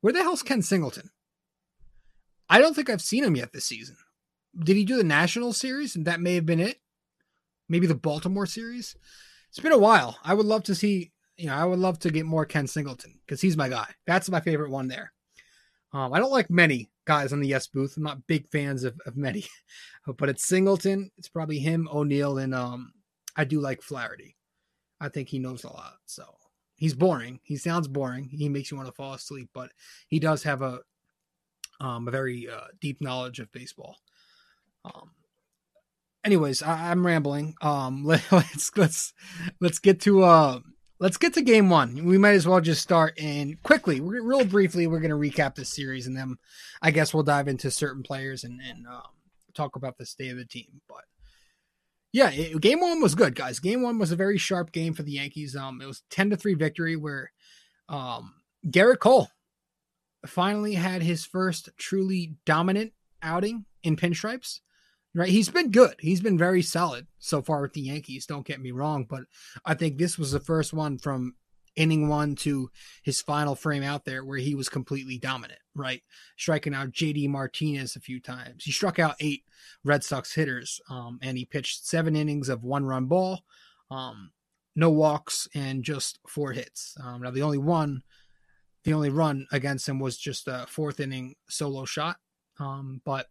where 0.02 0.14
the 0.14 0.24
hell's 0.24 0.44
Ken 0.44 0.62
Singleton? 0.62 1.12
I 2.50 2.60
don't 2.60 2.74
think 2.74 2.90
I've 2.90 3.02
seen 3.02 3.26
him 3.26 3.36
yet 3.36 3.52
this 3.52 3.66
season 3.66 3.98
did 4.58 4.76
he 4.76 4.86
do 4.86 4.98
the 4.98 5.04
national 5.04 5.54
series? 5.54 5.96
And 5.96 6.06
that 6.06 6.22
may 6.22 6.36
have 6.36 6.46
been 6.46 6.60
it. 6.60 6.80
Maybe 7.70 7.88
the 7.88 7.96
Baltimore 7.96 8.46
series. 8.46 8.96
It's 9.50 9.60
been 9.60 9.72
a 9.72 9.78
while. 9.78 10.18
I 10.24 10.34
would 10.34 10.46
love 10.46 10.64
to 10.64 10.76
see, 10.76 11.12
you 11.38 11.48
know, 11.48 11.56
I 11.56 11.66
would 11.66 11.80
love 11.80 12.00
to 12.00 12.12
get 12.12 12.26
more 12.26 12.46
Ken 12.46 12.68
Singleton 12.68 13.20
because 13.26 13.42
he's 13.42 13.58
my 13.58 13.70
guy. 13.70 13.88
That's 14.06 14.30
my 14.30 14.40
favorite 14.40 14.72
one 14.72 14.88
there. 14.88 15.14
Um, 15.94 16.14
I 16.14 16.20
don't 16.20 16.32
like 16.32 16.50
many 16.50 16.90
guys 17.06 17.32
on 17.32 17.40
the 17.40 17.48
Yes 17.48 17.68
booth. 17.68 17.96
I'm 17.98 18.04
not 18.04 18.28
big 18.28 18.50
fans 18.50 18.84
of, 18.84 19.00
of 19.06 19.16
many, 19.16 19.46
but 20.18 20.30
it's 20.30 20.48
Singleton. 20.48 21.12
It's 21.18 21.30
probably 21.30 21.60
him, 21.60 21.88
O'Neill, 21.92 22.38
and 22.38 22.54
um, 22.54 22.94
I 23.36 23.46
do 23.46 23.60
like 23.60 23.82
Flaherty. 23.82 24.36
I 25.00 25.10
think 25.10 25.30
he 25.30 25.40
knows 25.40 25.64
a 25.64 25.72
lot. 25.72 25.96
So 26.06 26.24
he's 26.76 26.94
boring. 26.94 27.40
He 27.44 27.56
sounds 27.58 27.88
boring. 27.88 28.26
He 28.26 28.50
makes 28.50 28.72
you 28.72 28.78
want 28.78 28.88
to 28.90 28.96
fall 28.96 29.14
asleep, 29.14 29.50
but 29.54 29.72
he 30.08 30.20
does 30.20 30.44
have 30.44 30.62
a 30.62 30.82
um, 31.80 32.08
a 32.08 32.12
very 32.12 32.50
uh, 32.50 32.68
deep 32.82 33.02
knowledge 33.02 33.40
of 33.40 33.52
baseball. 33.52 33.98
Um, 34.94 35.12
anyways, 36.24 36.62
I, 36.64 36.92
I'm 36.92 37.06
rambling. 37.06 37.56
Um, 37.62 38.04
let, 38.06 38.24
let's 38.32 38.72
let's 38.76 39.14
let's 39.60 39.80
get 39.80 40.02
to 40.02 40.24
uh 40.24 40.60
let's 41.00 41.18
get 41.18 41.34
to 41.36 41.42
game 41.42 41.70
one. 41.70 42.06
We 42.06 42.18
might 42.18 42.34
as 42.34 42.48
well 42.48 42.62
just 42.62 42.82
start 42.82 43.20
and 43.20 43.62
quickly, 43.64 44.02
we're, 44.02 44.24
real 44.24 44.46
briefly, 44.46 44.88
we're 44.88 45.00
going 45.00 45.12
to 45.12 45.16
recap 45.16 45.56
this 45.56 45.70
series, 45.70 46.08
and 46.08 46.16
then 46.16 46.38
I 46.82 46.92
guess 46.92 47.14
we'll 47.14 47.24
dive 47.24 47.48
into 47.48 47.72
certain 47.72 48.04
players 48.04 48.44
and 48.44 48.62
and 48.62 48.88
um, 48.88 49.04
talk 49.54 49.76
about 49.76 49.98
the 49.98 50.06
state 50.06 50.32
of 50.32 50.38
the 50.38 50.46
team. 50.46 50.82
But 50.88 51.04
yeah, 52.14 52.32
it, 52.32 52.60
game 52.62 52.80
one 52.80 53.02
was 53.02 53.16
good, 53.16 53.36
guys. 53.36 53.60
Game 53.60 53.82
one 53.82 54.00
was 54.00 54.12
a 54.12 54.16
very 54.16 54.38
sharp 54.38 54.72
game 54.72 54.94
for 54.94 55.04
the 55.04 55.14
Yankees. 55.14 55.56
Um, 55.56 55.82
it 55.82 55.88
was 55.88 56.04
ten 56.10 56.30
to 56.30 56.38
three 56.38 56.56
victory 56.56 56.96
where 56.96 57.32
um 57.90 58.34
Gerrit 58.68 59.00
Cole 59.00 59.30
finally 60.26 60.74
had 60.74 61.02
his 61.02 61.26
first 61.26 61.70
truly 61.78 62.36
dominant 62.46 62.94
outing 63.22 63.66
in 63.84 63.96
pinstripes. 63.96 64.60
Right, 65.18 65.30
he's 65.30 65.50
been 65.50 65.72
good. 65.72 65.96
He's 66.00 66.22
been 66.22 66.38
very 66.38 66.62
solid 66.62 67.08
so 67.18 67.42
far 67.42 67.64
with 67.64 67.74
the 67.74 67.82
Yankees. 67.82 68.28
Don't 68.28 68.46
get 68.46 68.62
me 68.62 68.70
wrong, 68.70 69.04
but 69.04 69.24
I 69.66 69.74
think 69.74 69.98
this 69.98 70.16
was 70.16 70.32
the 70.32 70.40
first 70.40 70.74
one 70.74 71.00
from 71.00 71.34
inning 71.76 72.08
one 72.08 72.36
to 72.36 72.70
his 73.02 73.20
final 73.20 73.56
frame 73.56 73.82
out 73.82 74.06
there 74.06 74.24
where 74.24 74.38
he 74.38 74.54
was 74.54 74.70
completely 74.70 75.18
dominant. 75.18 75.60
Right, 75.74 76.04
striking 76.38 76.76
out 76.76 76.92
JD 76.92 77.30
Martinez 77.30 77.96
a 77.96 78.00
few 78.00 78.20
times. 78.20 78.64
He 78.64 78.72
struck 78.72 79.00
out 79.00 79.16
eight 79.20 79.42
Red 79.84 80.04
Sox 80.04 80.36
hitters, 80.36 80.80
um, 80.88 81.18
and 81.24 81.36
he 81.36 81.46
pitched 81.46 81.88
seven 81.88 82.16
innings 82.16 82.48
of 82.48 82.64
one 82.64 82.86
run 82.86 83.08
ball, 83.08 83.42
um, 83.90 84.30
no 84.76 84.92
walks, 84.92 85.48
and 85.56 85.84
just 85.84 86.20
four 86.28 86.52
hits. 86.52 86.96
Um, 87.04 87.24
now 87.24 87.32
the 87.32 87.42
only 87.42 87.58
one 87.58 88.04
the 88.84 88.94
only 88.94 89.10
run 89.10 89.48
against 89.52 89.90
him 89.90 89.98
was 89.98 90.16
just 90.16 90.48
a 90.48 90.68
fourth 90.70 91.00
inning 91.00 91.34
solo 91.50 91.86
shot. 91.86 92.18
Um, 92.60 93.02
but 93.04 93.28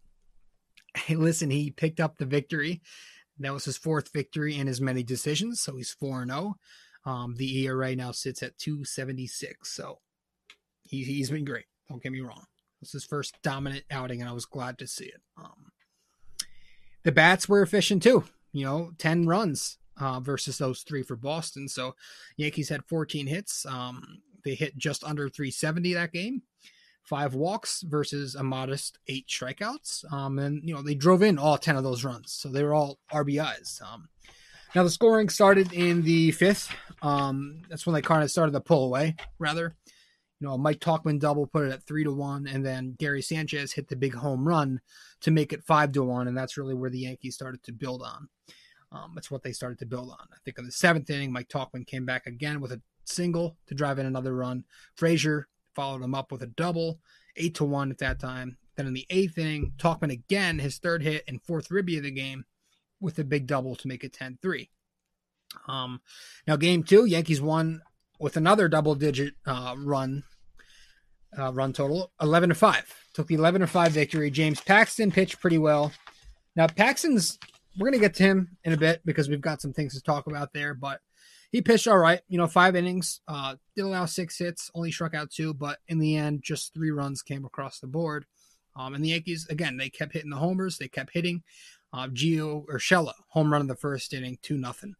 listen, 1.10 1.50
he 1.50 1.70
picked 1.70 2.00
up 2.00 2.16
the 2.16 2.26
victory. 2.26 2.82
That 3.38 3.52
was 3.52 3.64
his 3.64 3.76
fourth 3.76 4.12
victory 4.12 4.56
in 4.56 4.68
as 4.68 4.80
many 4.80 5.02
decisions, 5.02 5.60
so 5.60 5.76
he's 5.76 5.92
four 5.92 6.22
and 6.22 6.30
zero. 6.30 6.56
Um, 7.04 7.34
the 7.36 7.66
ERA 7.66 7.94
now 7.94 8.12
sits 8.12 8.42
at 8.42 8.58
two 8.58 8.84
seventy 8.84 9.26
six, 9.26 9.72
so 9.72 10.00
he 10.82 11.04
he's 11.04 11.30
been 11.30 11.44
great. 11.44 11.66
Don't 11.88 12.02
get 12.02 12.12
me 12.12 12.20
wrong. 12.20 12.44
This 12.80 12.88
is 12.88 13.02
his 13.02 13.04
first 13.04 13.36
dominant 13.42 13.84
outing, 13.90 14.20
and 14.20 14.28
I 14.28 14.32
was 14.32 14.46
glad 14.46 14.78
to 14.78 14.86
see 14.86 15.06
it. 15.06 15.20
Um, 15.36 15.72
the 17.02 17.12
bats 17.12 17.48
were 17.48 17.62
efficient 17.62 18.02
too. 18.02 18.24
You 18.52 18.64
know, 18.64 18.92
ten 18.98 19.26
runs 19.26 19.78
uh, 19.98 20.20
versus 20.20 20.58
those 20.58 20.82
three 20.82 21.02
for 21.02 21.16
Boston. 21.16 21.68
So 21.68 21.94
Yankees 22.36 22.68
had 22.68 22.84
14 22.86 23.26
hits. 23.26 23.66
Um, 23.66 24.22
they 24.44 24.54
hit 24.54 24.76
just 24.76 25.04
under 25.04 25.28
370 25.28 25.94
that 25.94 26.12
game. 26.12 26.42
Five 27.06 27.34
walks 27.34 27.82
versus 27.82 28.34
a 28.34 28.42
modest 28.42 28.98
eight 29.06 29.28
strikeouts. 29.28 30.12
Um, 30.12 30.38
and, 30.38 30.60
you 30.64 30.74
know, 30.74 30.82
they 30.82 30.94
drove 30.94 31.22
in 31.22 31.38
all 31.38 31.56
10 31.56 31.76
of 31.76 31.84
those 31.84 32.04
runs. 32.04 32.32
So 32.32 32.48
they 32.48 32.64
were 32.64 32.74
all 32.74 32.98
RBIs. 33.12 33.80
Um, 33.80 34.08
now, 34.74 34.82
the 34.82 34.90
scoring 34.90 35.28
started 35.28 35.72
in 35.72 36.02
the 36.02 36.32
fifth. 36.32 36.70
Um, 37.00 37.62
that's 37.68 37.86
when 37.86 37.94
they 37.94 38.02
kind 38.02 38.22
of 38.22 38.30
started 38.30 38.52
to 38.52 38.60
pull 38.60 38.84
away, 38.84 39.16
rather. 39.38 39.74
You 40.40 40.48
know, 40.48 40.58
Mike 40.58 40.80
Tauchman 40.80 41.18
double 41.18 41.46
put 41.46 41.66
it 41.66 41.72
at 41.72 41.86
three 41.86 42.04
to 42.04 42.12
one, 42.12 42.46
and 42.46 42.66
then 42.66 42.94
Gary 42.98 43.22
Sanchez 43.22 43.72
hit 43.72 43.88
the 43.88 43.96
big 43.96 44.14
home 44.14 44.46
run 44.46 44.80
to 45.20 45.30
make 45.30 45.54
it 45.54 45.64
five 45.64 45.92
to 45.92 46.02
one, 46.02 46.28
and 46.28 46.36
that's 46.36 46.58
really 46.58 46.74
where 46.74 46.90
the 46.90 46.98
Yankees 46.98 47.34
started 47.34 47.62
to 47.62 47.72
build 47.72 48.02
on. 48.02 48.28
Um, 48.92 49.12
that's 49.14 49.30
what 49.30 49.42
they 49.42 49.52
started 49.52 49.78
to 49.78 49.86
build 49.86 50.10
on. 50.10 50.26
I 50.30 50.36
think 50.44 50.58
in 50.58 50.66
the 50.66 50.72
seventh 50.72 51.08
inning, 51.08 51.32
Mike 51.32 51.48
Tauchman 51.48 51.86
came 51.86 52.04
back 52.04 52.26
again 52.26 52.60
with 52.60 52.72
a 52.72 52.82
single 53.04 53.56
to 53.68 53.74
drive 53.74 53.98
in 53.98 54.06
another 54.06 54.34
run. 54.34 54.64
Frazier 54.94 55.48
followed 55.76 56.02
him 56.02 56.14
up 56.14 56.32
with 56.32 56.42
a 56.42 56.48
double, 56.48 56.98
eight 57.36 57.54
to 57.56 57.64
one 57.64 57.90
at 57.90 57.98
that 57.98 58.18
time. 58.18 58.56
Then 58.74 58.86
in 58.86 58.94
the 58.94 59.06
eighth 59.10 59.38
inning, 59.38 59.72
Tauchman 59.78 60.10
again, 60.10 60.58
his 60.58 60.78
third 60.78 61.02
hit 61.02 61.22
and 61.28 61.42
fourth 61.42 61.70
ribby 61.70 61.98
of 61.98 62.02
the 62.02 62.10
game, 62.10 62.44
with 63.00 63.18
a 63.18 63.24
big 63.24 63.46
double 63.46 63.76
to 63.76 63.88
make 63.88 64.02
it 64.02 64.12
10-3. 64.18 64.68
Um, 65.68 66.00
now 66.46 66.56
game 66.56 66.82
two, 66.82 67.04
Yankees 67.04 67.40
won 67.40 67.82
with 68.18 68.36
another 68.36 68.68
double-digit 68.68 69.34
uh, 69.46 69.74
run, 69.78 70.24
uh, 71.38 71.52
run 71.52 71.72
total, 71.72 72.10
11 72.20 72.48
to 72.48 72.54
five. 72.54 72.92
Took 73.12 73.28
the 73.28 73.34
11 73.34 73.60
to 73.60 73.66
five 73.66 73.92
victory. 73.92 74.30
James 74.30 74.60
Paxton 74.60 75.10
pitched 75.10 75.40
pretty 75.40 75.58
well. 75.58 75.92
Now 76.54 76.66
Paxton's, 76.66 77.38
we're 77.78 77.90
gonna 77.90 78.00
get 78.00 78.14
to 78.14 78.22
him 78.22 78.56
in 78.64 78.72
a 78.72 78.76
bit 78.78 79.02
because 79.04 79.28
we've 79.28 79.40
got 79.40 79.60
some 79.60 79.72
things 79.72 79.94
to 79.94 80.02
talk 80.02 80.26
about 80.26 80.52
there, 80.52 80.74
but 80.74 81.00
he 81.56 81.62
pitched 81.62 81.88
all 81.88 81.96
right. 81.96 82.20
You 82.28 82.36
know, 82.36 82.46
five 82.46 82.76
innings, 82.76 83.22
uh, 83.26 83.54
did 83.74 83.86
allow 83.86 84.04
six 84.04 84.36
hits, 84.36 84.70
only 84.74 84.92
struck 84.92 85.14
out 85.14 85.30
two, 85.30 85.54
but 85.54 85.78
in 85.88 85.98
the 85.98 86.14
end, 86.14 86.42
just 86.42 86.74
three 86.74 86.90
runs 86.90 87.22
came 87.22 87.46
across 87.46 87.80
the 87.80 87.86
board. 87.86 88.26
Um, 88.76 88.94
and 88.94 89.02
the 89.02 89.08
Yankees, 89.08 89.46
again, 89.48 89.78
they 89.78 89.88
kept 89.88 90.12
hitting 90.12 90.28
the 90.28 90.36
homers. 90.36 90.76
They 90.76 90.88
kept 90.88 91.14
hitting. 91.14 91.44
Uh, 91.94 92.08
Gio 92.08 92.66
Urshela, 92.66 93.14
home 93.28 93.50
run 93.50 93.62
in 93.62 93.68
the 93.68 93.74
first 93.74 94.12
inning, 94.12 94.36
2 94.42 94.58
nothing. 94.58 94.96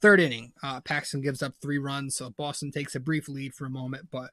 Third 0.00 0.18
inning, 0.18 0.54
uh, 0.62 0.80
Paxton 0.80 1.20
gives 1.20 1.42
up 1.42 1.52
three 1.60 1.76
runs, 1.76 2.16
so 2.16 2.30
Boston 2.30 2.72
takes 2.72 2.94
a 2.94 3.00
brief 3.00 3.28
lead 3.28 3.52
for 3.52 3.66
a 3.66 3.70
moment. 3.70 4.08
But 4.10 4.30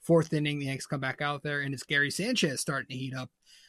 fourth 0.00 0.32
inning, 0.32 0.58
the 0.58 0.64
Yanks 0.64 0.86
come 0.86 1.00
back 1.00 1.20
out 1.20 1.42
there, 1.42 1.60
and 1.60 1.74
it's 1.74 1.82
Gary 1.82 2.10
Sanchez 2.10 2.62
starting 2.62 2.88
to 2.88 2.96
heat 2.96 3.14
up 3.14 3.28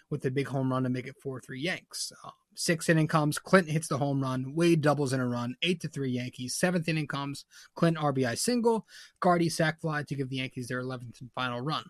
with 0.09 0.25
a 0.25 0.31
big 0.31 0.47
home 0.47 0.71
run 0.71 0.83
to 0.83 0.89
make 0.89 1.07
it 1.07 1.15
4 1.21 1.39
3 1.41 1.59
Yanks. 1.59 2.11
Uh, 2.23 2.31
sixth 2.55 2.89
inning 2.89 3.07
comes, 3.07 3.39
Clinton 3.39 3.73
hits 3.73 3.87
the 3.87 3.97
home 3.97 4.21
run, 4.21 4.53
Wade 4.55 4.81
doubles 4.81 5.13
in 5.13 5.19
a 5.19 5.27
run, 5.27 5.55
8 5.61 5.81
to 5.81 5.87
3 5.87 6.09
Yankees. 6.09 6.55
Seventh 6.55 6.87
inning 6.87 7.07
comes, 7.07 7.45
Clinton 7.75 8.03
RBI 8.03 8.37
single, 8.37 8.85
Gardy 9.19 9.49
sac 9.49 9.79
fly 9.81 10.03
to 10.03 10.15
give 10.15 10.29
the 10.29 10.37
Yankees 10.37 10.67
their 10.67 10.81
11th 10.81 11.21
and 11.21 11.31
final 11.33 11.61
run. 11.61 11.85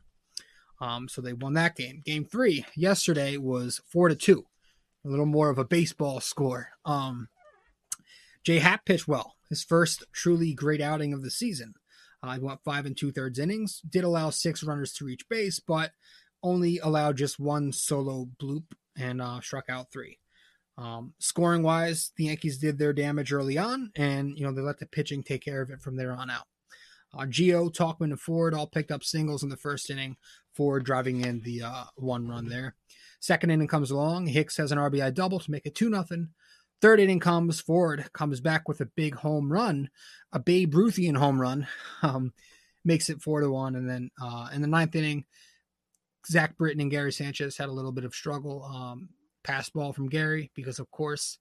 Um, 0.82 1.10
so 1.10 1.22
they 1.22 1.34
won 1.34 1.54
that 1.54 1.76
game. 1.76 2.02
Game 2.06 2.26
three 2.26 2.66
yesterday 2.76 3.38
was 3.38 3.82
4 3.90 4.10
to 4.10 4.16
2, 4.16 4.46
a 5.06 5.10
little 5.10 5.26
more 5.26 5.50
of 5.50 5.58
a 5.58 5.66
baseball 5.66 6.20
score. 6.20 6.70
Um, 6.86 7.28
Jay 8.44 8.60
Happ 8.60 8.86
pitched 8.86 9.08
well, 9.08 9.36
his 9.50 9.64
first 9.64 10.06
truly 10.14 10.54
great 10.54 10.82
outing 10.82 11.14
of 11.14 11.22
the 11.22 11.32
season. 11.32 11.74
Uh, 12.22 12.34
he 12.34 12.40
went 12.40 12.64
five 12.64 12.86
and 12.86 12.98
two 12.98 13.12
thirds 13.12 13.40
innings, 13.40 13.82
did 13.90 14.04
allow 14.04 14.30
six 14.30 14.64
runners 14.64 14.94
to 14.94 15.06
reach 15.06 15.28
base, 15.30 15.60
but 15.60 15.92
only 16.44 16.80
allowed 16.80 17.18
just 17.18 17.40
one 17.40 17.72
solo 17.72 18.28
bloop 18.42 18.64
and 18.98 19.22
uh, 19.22 19.42
struck 19.42 19.66
out 19.70 19.92
three. 19.92 20.20
Um, 20.78 21.14
scoring 21.20 21.62
wise, 21.64 22.12
the 22.16 22.26
Yankees 22.26 22.58
did 22.58 22.78
their 22.78 22.94
damage 22.94 23.34
early 23.34 23.58
on, 23.58 23.92
and 23.96 24.38
you 24.38 24.46
know 24.46 24.54
they 24.54 24.62
let 24.62 24.80
the 24.80 24.86
pitching 24.86 25.24
take 25.24 25.44
care 25.44 25.62
of 25.62 25.70
it 25.70 25.82
from 25.82 25.98
there 25.98 26.14
on 26.14 26.30
out. 26.30 26.46
Uh, 27.14 27.26
Gio, 27.26 27.74
Tauchman, 27.74 28.12
and 28.12 28.20
Ford 28.20 28.54
all 28.54 28.68
picked 28.68 28.92
up 28.92 29.04
singles 29.04 29.44
in 29.44 29.50
the 29.50 29.58
first 29.58 29.90
inning. 29.90 30.16
Ford 30.54 30.86
driving 30.86 31.26
in 31.26 31.42
the 31.42 31.64
uh, 31.64 31.84
one 31.96 32.28
run 32.28 32.48
there. 32.48 32.76
Second 33.20 33.50
inning 33.50 33.68
comes 33.68 33.92
along. 33.92 34.28
Hicks 34.28 34.58
has 34.58 34.72
an 34.72 34.78
RBI 34.78 35.14
double 35.14 35.40
to 35.40 35.52
make 35.52 35.66
it 35.66 35.76
two 35.76 35.90
nothing. 35.90 36.30
Third 36.82 37.00
inning 37.02 37.20
comes. 37.20 37.60
Ford 37.60 38.06
comes 38.14 38.40
back 38.40 38.70
with 38.70 38.80
a 38.80 38.86
big 38.86 39.16
home 39.16 39.52
run, 39.52 39.90
a 40.32 40.40
Babe 40.40 40.74
Ruthian 40.74 41.18
home 41.18 41.42
run, 41.42 41.68
um, 42.02 42.32
makes 42.86 43.10
it 43.10 43.22
four 43.22 43.42
to 43.42 43.52
one. 43.52 43.76
And 43.76 43.90
then 43.90 44.12
uh, 44.22 44.48
in 44.54 44.62
the 44.62 44.68
ninth 44.68 44.96
inning, 44.96 45.26
Zach 46.28 46.58
Britton 46.58 46.82
and 46.82 46.92
Gary 46.92 47.12
Sanchez 47.12 47.58
had 47.58 47.70
a 47.70 47.74
little 47.74 47.92
bit 47.92 48.06
of 48.06 48.14
struggle. 48.14 48.64
Um, 48.64 49.10
pass 49.44 49.70
ball 49.70 49.94
from 49.94 50.10
Gary 50.10 50.52
because, 50.56 50.80
of 50.80 50.90
course, 50.92 51.38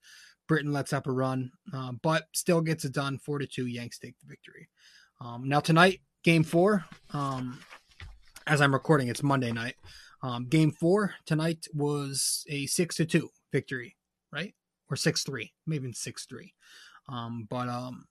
Britton 0.47 0.73
lets 0.73 0.93
up 0.93 1.07
a 1.07 1.11
run, 1.11 1.51
uh, 1.73 1.91
but 2.01 2.23
still 2.33 2.61
gets 2.61 2.85
it 2.85 2.93
done. 2.93 3.19
Four 3.19 3.39
to 3.39 3.47
two, 3.47 3.67
Yanks 3.67 3.99
take 3.99 4.15
the 4.19 4.27
victory. 4.27 4.69
Um, 5.21 5.47
now 5.47 5.59
tonight, 5.59 6.01
game 6.23 6.43
four. 6.43 6.85
Um, 7.13 7.59
as 8.47 8.61
I'm 8.61 8.73
recording, 8.73 9.09
it's 9.09 9.21
Monday 9.21 9.51
night. 9.51 9.75
Um, 10.23 10.47
game 10.47 10.71
four 10.71 11.13
tonight 11.25 11.67
was 11.73 12.43
a 12.49 12.65
six 12.65 12.95
to 12.95 13.05
two 13.05 13.29
victory, 13.51 13.95
right? 14.33 14.53
Or 14.89 14.95
six 14.95 15.23
three, 15.23 15.53
maybe 15.67 15.91
six 15.93 16.25
three. 16.25 16.53
Um, 17.07 17.47
but 17.49 17.69
um, 17.69 18.05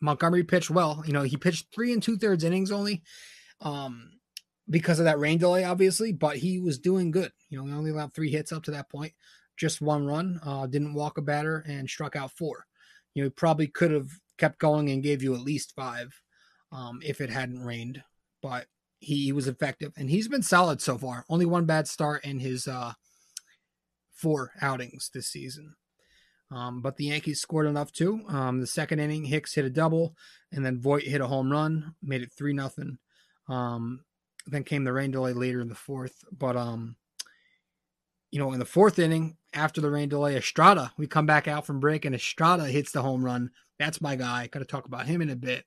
Montgomery 0.00 0.44
pitched 0.44 0.70
well. 0.70 1.02
You 1.06 1.12
know, 1.12 1.22
he 1.22 1.36
pitched 1.36 1.74
three 1.74 1.92
and 1.92 2.02
two 2.02 2.16
thirds 2.16 2.44
innings 2.44 2.70
only. 2.70 3.02
Um, 3.60 4.12
because 4.70 5.00
of 5.00 5.04
that 5.04 5.18
rain 5.18 5.38
delay, 5.38 5.64
obviously, 5.64 6.12
but 6.12 6.36
he 6.36 6.60
was 6.60 6.78
doing 6.78 7.10
good. 7.10 7.32
You 7.48 7.58
know, 7.58 7.66
he 7.66 7.72
only 7.72 7.90
allowed 7.90 8.14
three 8.14 8.30
hits 8.30 8.52
up 8.52 8.62
to 8.64 8.70
that 8.70 8.88
point, 8.88 9.12
just 9.56 9.80
one 9.80 10.06
run, 10.06 10.40
uh, 10.44 10.66
didn't 10.66 10.94
walk 10.94 11.18
a 11.18 11.22
batter, 11.22 11.64
and 11.66 11.90
struck 11.90 12.16
out 12.16 12.30
four. 12.30 12.66
You 13.14 13.22
know, 13.22 13.26
he 13.26 13.30
probably 13.30 13.66
could 13.66 13.90
have 13.90 14.08
kept 14.38 14.58
going 14.58 14.88
and 14.90 15.02
gave 15.02 15.22
you 15.22 15.34
at 15.34 15.40
least 15.40 15.74
five 15.74 16.22
um, 16.72 17.00
if 17.04 17.20
it 17.20 17.30
hadn't 17.30 17.64
rained, 17.64 18.02
but 18.42 18.66
he, 19.00 19.24
he, 19.24 19.32
was 19.32 19.48
effective, 19.48 19.92
and 19.96 20.08
he's 20.08 20.28
been 20.28 20.42
solid 20.42 20.80
so 20.80 20.96
far. 20.96 21.24
Only 21.28 21.46
one 21.46 21.64
bad 21.64 21.88
start 21.88 22.24
in 22.24 22.38
his 22.38 22.68
uh, 22.68 22.92
four 24.12 24.52
outings 24.62 25.10
this 25.12 25.28
season. 25.28 25.74
Um, 26.52 26.80
but 26.80 26.96
the 26.96 27.06
Yankees 27.06 27.40
scored 27.40 27.66
enough 27.66 27.92
too. 27.92 28.22
Um, 28.28 28.60
the 28.60 28.66
second 28.66 28.98
inning, 28.98 29.24
Hicks 29.24 29.54
hit 29.54 29.64
a 29.64 29.70
double, 29.70 30.14
and 30.52 30.64
then 30.64 30.80
Voit 30.80 31.04
hit 31.04 31.20
a 31.20 31.26
home 31.26 31.50
run, 31.50 31.94
made 32.02 32.22
it 32.22 32.32
three 32.36 32.52
nothing. 32.52 32.98
Um, 33.48 34.00
then 34.50 34.64
came 34.64 34.84
the 34.84 34.92
rain 34.92 35.10
delay 35.10 35.32
later 35.32 35.60
in 35.60 35.68
the 35.68 35.74
fourth. 35.74 36.24
But 36.30 36.56
um, 36.56 36.96
you 38.30 38.38
know, 38.38 38.52
in 38.52 38.58
the 38.58 38.64
fourth 38.64 38.98
inning, 38.98 39.36
after 39.52 39.80
the 39.80 39.90
rain 39.90 40.08
delay, 40.08 40.36
Estrada, 40.36 40.92
we 40.96 41.06
come 41.06 41.26
back 41.26 41.48
out 41.48 41.66
from 41.66 41.80
break 41.80 42.04
and 42.04 42.14
Estrada 42.14 42.66
hits 42.66 42.92
the 42.92 43.02
home 43.02 43.24
run, 43.24 43.50
That's 43.78 44.00
my 44.00 44.16
guy. 44.16 44.46
Got 44.46 44.60
to 44.60 44.64
talk 44.64 44.86
about 44.86 45.06
him 45.06 45.20
in 45.22 45.30
a 45.30 45.36
bit. 45.36 45.64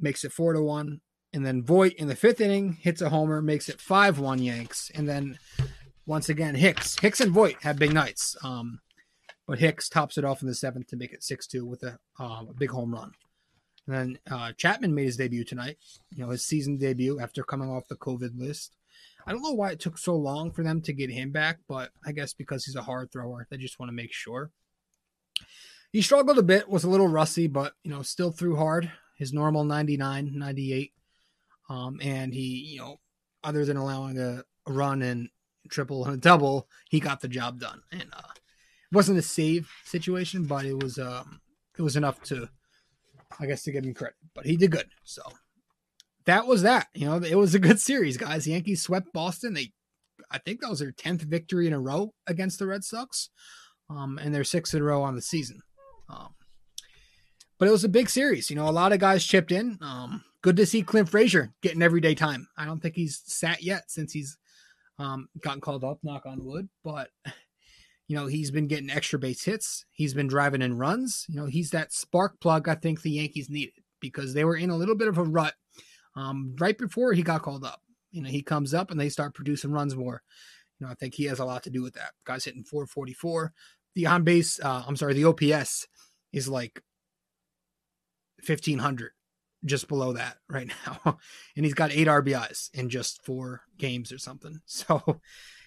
Makes 0.00 0.24
it 0.24 0.32
four 0.32 0.52
to 0.52 0.62
one, 0.62 1.00
and 1.32 1.46
then 1.46 1.62
Voit 1.62 1.94
in 1.94 2.08
the 2.08 2.16
fifth 2.16 2.40
inning 2.40 2.78
hits 2.80 3.00
a 3.00 3.10
homer, 3.10 3.40
makes 3.40 3.68
it 3.68 3.80
five 3.80 4.18
one 4.18 4.40
Yanks, 4.40 4.90
and 4.94 5.08
then 5.08 5.38
once 6.06 6.28
again 6.28 6.54
Hicks, 6.54 6.98
Hicks 6.98 7.20
and 7.20 7.32
Voit 7.32 7.56
have 7.62 7.78
big 7.78 7.92
nights. 7.92 8.36
Um, 8.42 8.80
but 9.46 9.58
Hicks 9.58 9.88
tops 9.88 10.18
it 10.18 10.24
off 10.24 10.42
in 10.42 10.48
the 10.48 10.54
seventh 10.54 10.88
to 10.88 10.96
make 10.96 11.12
it 11.12 11.22
six 11.22 11.46
two 11.46 11.64
with 11.64 11.82
a, 11.82 11.98
um, 12.18 12.48
a 12.50 12.54
big 12.54 12.70
home 12.70 12.92
run. 12.92 13.12
And 13.86 13.96
then 13.96 14.18
uh, 14.30 14.52
Chapman 14.52 14.94
made 14.94 15.06
his 15.06 15.16
debut 15.16 15.44
tonight. 15.44 15.78
You 16.14 16.24
know 16.24 16.30
his 16.30 16.44
season 16.44 16.78
debut 16.78 17.20
after 17.20 17.42
coming 17.42 17.70
off 17.70 17.88
the 17.88 17.96
COVID 17.96 18.38
list. 18.38 18.76
I 19.26 19.32
don't 19.32 19.42
know 19.42 19.52
why 19.52 19.70
it 19.70 19.80
took 19.80 19.98
so 19.98 20.16
long 20.16 20.50
for 20.50 20.62
them 20.62 20.80
to 20.82 20.92
get 20.92 21.10
him 21.10 21.30
back, 21.30 21.58
but 21.68 21.90
I 22.04 22.12
guess 22.12 22.32
because 22.34 22.64
he's 22.64 22.76
a 22.76 22.82
hard 22.82 23.12
thrower, 23.12 23.46
they 23.50 23.56
just 23.56 23.78
want 23.78 23.88
to 23.88 23.94
make 23.94 24.12
sure. 24.12 24.50
He 25.92 26.02
struggled 26.02 26.38
a 26.38 26.42
bit, 26.42 26.68
was 26.68 26.84
a 26.84 26.90
little 26.90 27.08
rusty, 27.08 27.46
but 27.46 27.74
you 27.84 27.90
know, 27.90 28.02
still 28.02 28.32
threw 28.32 28.56
hard. 28.56 28.90
His 29.16 29.32
normal 29.32 29.62
99, 29.62 30.32
98. 30.34 30.92
Um, 31.68 32.00
and 32.02 32.34
he, 32.34 32.72
you 32.72 32.78
know, 32.78 32.98
other 33.44 33.64
than 33.64 33.76
allowing 33.76 34.18
a, 34.18 34.42
run 34.66 35.02
and 35.02 35.28
triple 35.68 36.04
and 36.04 36.14
a 36.14 36.16
double, 36.16 36.68
he 36.88 37.00
got 37.00 37.20
the 37.20 37.28
job 37.28 37.58
done. 37.58 37.82
And 37.90 38.06
uh 38.12 38.32
it 38.34 38.94
wasn't 38.94 39.18
a 39.18 39.22
save 39.22 39.70
situation, 39.84 40.44
but 40.44 40.64
it 40.64 40.80
was 40.80 40.98
um 40.98 41.40
it 41.76 41.82
was 41.82 41.96
enough 41.96 42.22
to 42.24 42.48
I 43.40 43.46
guess 43.46 43.62
to 43.64 43.72
give 43.72 43.84
him 43.84 43.94
credit. 43.94 44.16
But 44.34 44.46
he 44.46 44.56
did 44.56 44.70
good. 44.70 44.86
So 45.04 45.22
that 46.26 46.46
was 46.46 46.62
that. 46.62 46.88
You 46.94 47.06
know, 47.06 47.16
it 47.16 47.36
was 47.36 47.54
a 47.54 47.58
good 47.58 47.80
series, 47.80 48.16
guys. 48.16 48.44
The 48.44 48.52
Yankees 48.52 48.82
swept 48.82 49.12
Boston. 49.12 49.54
They 49.54 49.72
I 50.30 50.38
think 50.38 50.60
that 50.60 50.70
was 50.70 50.78
their 50.78 50.92
tenth 50.92 51.22
victory 51.22 51.66
in 51.66 51.72
a 51.72 51.80
row 51.80 52.14
against 52.26 52.58
the 52.58 52.66
Red 52.66 52.84
Sox. 52.84 53.30
Um, 53.90 54.18
and 54.18 54.34
their 54.34 54.44
sixth 54.44 54.74
in 54.74 54.80
a 54.80 54.84
row 54.84 55.02
on 55.02 55.16
the 55.16 55.22
season. 55.22 55.60
Um, 56.08 56.34
but 57.58 57.68
it 57.68 57.72
was 57.72 57.84
a 57.84 57.88
big 57.88 58.08
series. 58.08 58.48
You 58.48 58.56
know, 58.56 58.68
a 58.68 58.70
lot 58.70 58.92
of 58.92 59.00
guys 59.00 59.24
chipped 59.24 59.52
in. 59.52 59.78
Um, 59.82 60.24
good 60.40 60.56
to 60.56 60.66
see 60.66 60.82
Clint 60.82 61.08
Frazier 61.08 61.52
getting 61.62 61.82
everyday 61.82 62.14
time. 62.14 62.48
I 62.56 62.64
don't 62.64 62.80
think 62.80 62.96
he's 62.96 63.20
sat 63.26 63.62
yet 63.62 63.90
since 63.90 64.12
he's 64.12 64.38
um, 64.98 65.28
gotten 65.40 65.60
called 65.60 65.84
up, 65.84 65.98
knock 66.02 66.24
on 66.26 66.44
wood. 66.44 66.68
But, 66.82 67.10
you 68.08 68.16
know, 68.16 68.26
he's 68.26 68.50
been 68.50 68.66
getting 68.66 68.90
extra 68.90 69.18
base 69.18 69.44
hits. 69.44 69.84
He's 69.90 70.14
been 70.14 70.26
driving 70.26 70.62
in 70.62 70.78
runs. 70.78 71.26
You 71.28 71.36
know, 71.36 71.46
he's 71.46 71.70
that 71.70 71.92
spark 71.92 72.40
plug 72.40 72.68
I 72.68 72.74
think 72.74 73.02
the 73.02 73.10
Yankees 73.10 73.48
needed 73.48 73.74
because 74.00 74.34
they 74.34 74.44
were 74.44 74.56
in 74.56 74.70
a 74.70 74.76
little 74.76 74.96
bit 74.96 75.08
of 75.08 75.18
a 75.18 75.22
rut 75.22 75.54
um, 76.16 76.54
right 76.58 76.76
before 76.76 77.12
he 77.12 77.22
got 77.22 77.42
called 77.42 77.64
up. 77.64 77.80
You 78.10 78.22
know, 78.22 78.28
he 78.28 78.42
comes 78.42 78.74
up 78.74 78.90
and 78.90 79.00
they 79.00 79.08
start 79.08 79.34
producing 79.34 79.72
runs 79.72 79.96
more. 79.96 80.22
You 80.78 80.86
know, 80.86 80.92
I 80.92 80.94
think 80.94 81.14
he 81.14 81.24
has 81.24 81.38
a 81.38 81.44
lot 81.44 81.62
to 81.62 81.70
do 81.70 81.82
with 81.82 81.94
that. 81.94 82.12
Guy's 82.24 82.44
hitting 82.44 82.64
444. 82.64 83.52
The 83.94 84.06
on 84.06 84.24
base, 84.24 84.60
uh, 84.60 84.82
I'm 84.86 84.96
sorry, 84.96 85.14
the 85.14 85.24
OPS 85.24 85.86
is 86.32 86.48
like 86.48 86.82
1500 88.46 89.12
just 89.64 89.86
below 89.86 90.12
that 90.14 90.38
right 90.48 90.70
now 90.86 91.18
and 91.56 91.64
he's 91.64 91.74
got 91.74 91.92
eight 91.92 92.08
rbis 92.08 92.68
in 92.74 92.88
just 92.88 93.24
four 93.24 93.62
games 93.78 94.10
or 94.10 94.18
something 94.18 94.60
so 94.66 95.20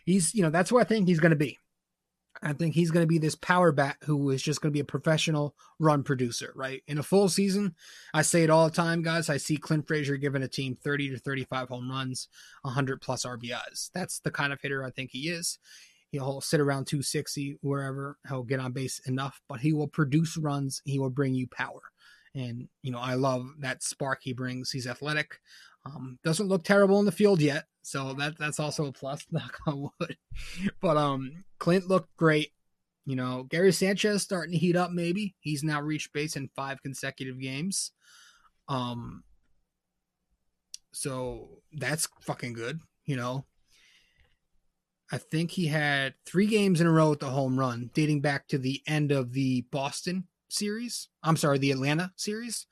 he's 0.05 0.33
you 0.33 0.41
know 0.41 0.49
that's 0.49 0.71
where 0.71 0.81
i 0.81 0.85
think 0.85 1.07
he's 1.07 1.21
going 1.21 1.29
to 1.29 1.37
be 1.37 1.57
i 2.43 2.53
think 2.53 2.73
he's 2.73 2.91
going 2.91 3.03
to 3.03 3.07
be 3.07 3.17
this 3.17 3.35
power 3.35 3.71
bat 3.71 3.97
who 4.03 4.29
is 4.29 4.41
just 4.41 4.61
going 4.61 4.71
to 4.71 4.73
be 4.73 4.81
a 4.81 4.85
professional 4.85 5.55
run 5.79 6.03
producer 6.03 6.51
right? 6.55 6.83
In 6.87 6.97
a 6.97 7.03
full 7.03 7.29
season 7.29 7.75
i 8.13 8.21
say 8.21 8.43
it 8.43 8.49
all 8.49 8.69
the 8.69 8.75
time 8.75 9.01
guys 9.01 9.29
i 9.29 9.37
see 9.37 9.57
clint 9.57 9.87
frazier 9.87 10.17
giving 10.17 10.43
a 10.43 10.47
team 10.47 10.77
30 10.83 11.11
to 11.11 11.17
35 11.17 11.69
home 11.69 11.89
runs 11.89 12.27
100 12.63 13.01
plus 13.01 13.25
rbis 13.25 13.91
that's 13.93 14.19
the 14.19 14.31
kind 14.31 14.53
of 14.53 14.61
hitter 14.61 14.83
i 14.83 14.91
think 14.91 15.11
he 15.11 15.29
is. 15.29 15.59
He'll 16.11 16.39
sit 16.39 16.61
around 16.61 16.87
260 16.87 17.57
wherever 17.61 18.17
he'll 18.29 18.43
get 18.43 18.61
on 18.61 18.71
base 18.71 18.99
enough 19.05 19.41
but 19.49 19.59
he 19.59 19.73
will 19.73 19.87
produce 19.87 20.37
runs 20.37 20.81
he 20.85 20.99
will 20.99 21.09
bring 21.09 21.35
you 21.35 21.47
power. 21.47 21.81
And 22.33 22.67
you 22.83 22.91
know 22.91 22.99
i 22.99 23.15
love 23.15 23.47
that 23.59 23.83
spark 23.83 24.19
he 24.21 24.33
brings. 24.33 24.71
He's 24.71 24.87
athletic 24.87 25.39
um, 25.85 26.17
doesn't 26.23 26.47
look 26.47 26.63
terrible 26.63 26.99
in 26.99 27.05
the 27.05 27.11
field 27.11 27.41
yet 27.41 27.65
so 27.81 28.13
that 28.13 28.37
that's 28.37 28.59
also 28.59 28.85
a 28.85 28.91
plus 28.91 29.25
knock 29.31 29.57
on 29.67 29.89
wood 29.99 30.17
but 30.81 30.97
um 30.97 31.31
clint 31.59 31.87
looked 31.87 32.15
great 32.17 32.51
you 33.05 33.15
know 33.15 33.43
gary 33.43 33.71
sanchez 33.71 34.23
starting 34.23 34.51
to 34.51 34.57
heat 34.57 34.75
up 34.75 34.91
maybe 34.91 35.35
he's 35.39 35.63
now 35.63 35.81
reached 35.81 36.13
base 36.13 36.35
in 36.35 36.49
five 36.55 36.81
consecutive 36.81 37.39
games 37.39 37.91
um 38.67 39.23
so 40.91 41.49
that's 41.73 42.07
fucking 42.21 42.53
good 42.53 42.79
you 43.05 43.15
know 43.15 43.45
I 45.11 45.17
think 45.17 45.51
he 45.51 45.67
had 45.67 46.15
three 46.25 46.47
games 46.47 46.81
in 46.81 46.87
a 46.87 46.91
row 46.91 47.11
with 47.11 47.19
the 47.19 47.27
home 47.27 47.59
run, 47.59 47.91
dating 47.93 48.21
back 48.21 48.47
to 48.47 48.57
the 48.57 48.81
end 48.87 49.11
of 49.11 49.33
the 49.33 49.61
Boston 49.71 50.27
series. 50.49 51.09
I'm 51.21 51.37
sorry, 51.37 51.59
the 51.59 51.71
Atlanta 51.71 52.11
series. 52.15 52.65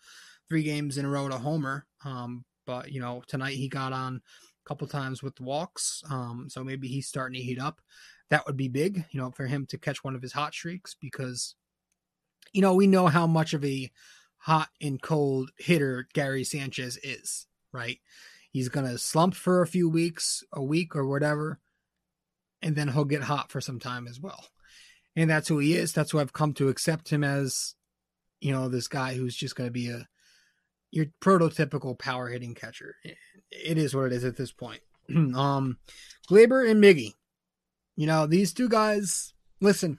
Three 0.49 0.63
games 0.63 0.97
in 0.97 1.05
a 1.05 1.09
row 1.09 1.29
to 1.29 1.37
homer. 1.37 1.85
Um, 2.03 2.43
but 2.65 2.91
you 2.91 2.99
know, 2.99 3.23
tonight 3.27 3.55
he 3.55 3.67
got 3.67 3.93
on 3.93 4.21
a 4.65 4.67
couple 4.67 4.87
times 4.87 5.21
with 5.21 5.39
walks. 5.39 6.03
Um, 6.09 6.47
so 6.49 6.63
maybe 6.63 6.87
he's 6.87 7.07
starting 7.07 7.39
to 7.39 7.45
heat 7.45 7.59
up. 7.59 7.81
That 8.29 8.45
would 8.45 8.57
be 8.57 8.67
big, 8.67 9.05
you 9.11 9.19
know, 9.19 9.31
for 9.31 9.45
him 9.45 9.65
to 9.67 9.77
catch 9.77 10.03
one 10.03 10.15
of 10.15 10.21
his 10.21 10.33
hot 10.33 10.53
streaks 10.53 10.95
because, 10.99 11.55
you 12.51 12.61
know, 12.61 12.73
we 12.73 12.87
know 12.87 13.07
how 13.07 13.27
much 13.27 13.53
of 13.53 13.63
a 13.63 13.91
hot 14.37 14.69
and 14.81 15.01
cold 15.01 15.51
hitter 15.57 16.07
Gary 16.13 16.43
Sanchez 16.43 16.97
is, 17.03 17.47
right? 17.71 17.99
He's 18.51 18.69
gonna 18.69 18.97
slump 18.97 19.35
for 19.35 19.61
a 19.61 19.67
few 19.67 19.89
weeks, 19.89 20.43
a 20.51 20.61
week 20.61 20.95
or 20.95 21.07
whatever, 21.07 21.59
and 22.61 22.75
then 22.75 22.87
he'll 22.87 23.05
get 23.05 23.23
hot 23.23 23.51
for 23.51 23.61
some 23.61 23.79
time 23.79 24.07
as 24.07 24.19
well. 24.19 24.45
And 25.15 25.29
that's 25.29 25.47
who 25.47 25.59
he 25.59 25.75
is. 25.75 25.93
That's 25.93 26.11
who 26.11 26.19
I've 26.19 26.33
come 26.33 26.53
to 26.55 26.69
accept 26.69 27.09
him 27.09 27.23
as, 27.23 27.75
you 28.41 28.51
know, 28.51 28.69
this 28.69 28.87
guy 28.87 29.13
who's 29.13 29.35
just 29.35 29.55
to 29.57 29.69
be 29.69 29.89
a 29.89 30.07
your 30.93 31.07
prototypical 31.21 31.97
power 31.97 32.29
hitting 32.29 32.53
catcher. 32.53 32.95
It 33.51 33.77
is 33.79 33.95
what 33.95 34.05
it 34.05 34.13
is 34.13 34.23
at 34.23 34.37
this 34.37 34.51
point. 34.51 34.81
um, 35.09 35.77
Gleyber 36.29 36.69
and 36.69 36.81
Miggy, 36.81 37.13
you 37.95 38.05
know, 38.05 38.27
these 38.27 38.53
two 38.53 38.69
guys. 38.69 39.33
Listen, 39.59 39.97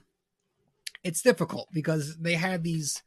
it's 1.03 1.21
difficult 1.21 1.67
because 1.73 2.17
they 2.17 2.35
had 2.35 2.63
these 2.63 3.03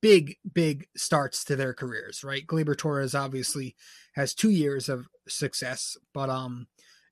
big, 0.00 0.36
big 0.52 0.86
starts 0.96 1.44
to 1.44 1.56
their 1.56 1.72
careers, 1.72 2.24
right? 2.24 2.46
Gleyber 2.46 2.76
Torres 2.76 3.14
obviously 3.14 3.76
has 4.14 4.34
two 4.34 4.50
years 4.50 4.88
of 4.88 5.06
success, 5.28 5.96
but 6.12 6.30
um, 6.30 6.66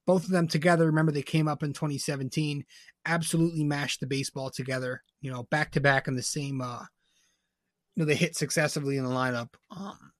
both 0.04 0.24
of 0.24 0.30
them 0.30 0.48
together, 0.48 0.86
remember 0.86 1.12
they 1.12 1.22
came 1.22 1.46
up 1.46 1.62
in 1.62 1.72
2017, 1.72 2.64
absolutely 3.04 3.62
mashed 3.62 4.00
the 4.00 4.06
baseball 4.06 4.50
together, 4.50 5.02
you 5.20 5.30
know, 5.30 5.44
back 5.44 5.70
to 5.72 5.80
back 5.80 6.08
in 6.08 6.16
the 6.16 6.22
same 6.22 6.60
uh 6.60 6.84
know, 7.98 8.04
they 8.04 8.14
hit 8.14 8.36
successively 8.36 8.96
in 8.96 9.04
the 9.04 9.10
lineup. 9.10 9.50
Um 9.70 10.12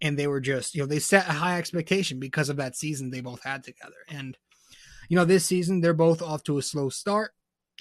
and 0.00 0.18
they 0.18 0.26
were 0.26 0.40
just, 0.40 0.74
you 0.74 0.82
know, 0.82 0.86
they 0.86 0.98
set 0.98 1.28
a 1.28 1.32
high 1.32 1.58
expectation 1.58 2.18
because 2.18 2.48
of 2.48 2.56
that 2.56 2.76
season 2.76 3.10
they 3.10 3.20
both 3.20 3.42
had 3.44 3.62
together. 3.62 3.94
And 4.08 4.36
you 5.08 5.16
know, 5.16 5.24
this 5.24 5.44
season 5.44 5.80
they're 5.80 5.94
both 5.94 6.22
off 6.22 6.42
to 6.44 6.58
a 6.58 6.62
slow 6.62 6.88
start. 6.88 7.32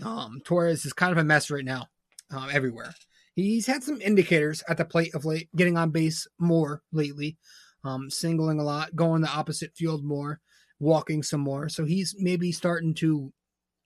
Um 0.03 0.41
Torres 0.43 0.85
is 0.85 0.93
kind 0.93 1.11
of 1.11 1.17
a 1.17 1.23
mess 1.23 1.49
right 1.51 1.65
now, 1.65 1.87
um, 2.31 2.49
everywhere. 2.51 2.93
He's 3.35 3.65
had 3.65 3.83
some 3.83 4.01
indicators 4.01 4.63
at 4.67 4.77
the 4.77 4.85
plate 4.85 5.15
of 5.15 5.25
late, 5.25 5.49
getting 5.55 5.77
on 5.77 5.91
base 5.91 6.27
more 6.37 6.81
lately, 6.91 7.37
um, 7.83 8.09
singling 8.09 8.59
a 8.59 8.63
lot, 8.63 8.95
going 8.95 9.21
the 9.21 9.29
opposite 9.29 9.71
field 9.75 10.03
more 10.03 10.41
walking 10.81 11.21
some 11.23 11.41
more. 11.41 11.69
So 11.69 11.85
he's 11.85 12.15
maybe 12.17 12.51
starting 12.51 12.93
to, 12.95 13.31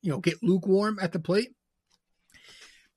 you 0.01 0.11
know, 0.11 0.19
get 0.19 0.41
lukewarm 0.41 0.97
at 1.01 1.11
the 1.11 1.19
plate. 1.19 1.49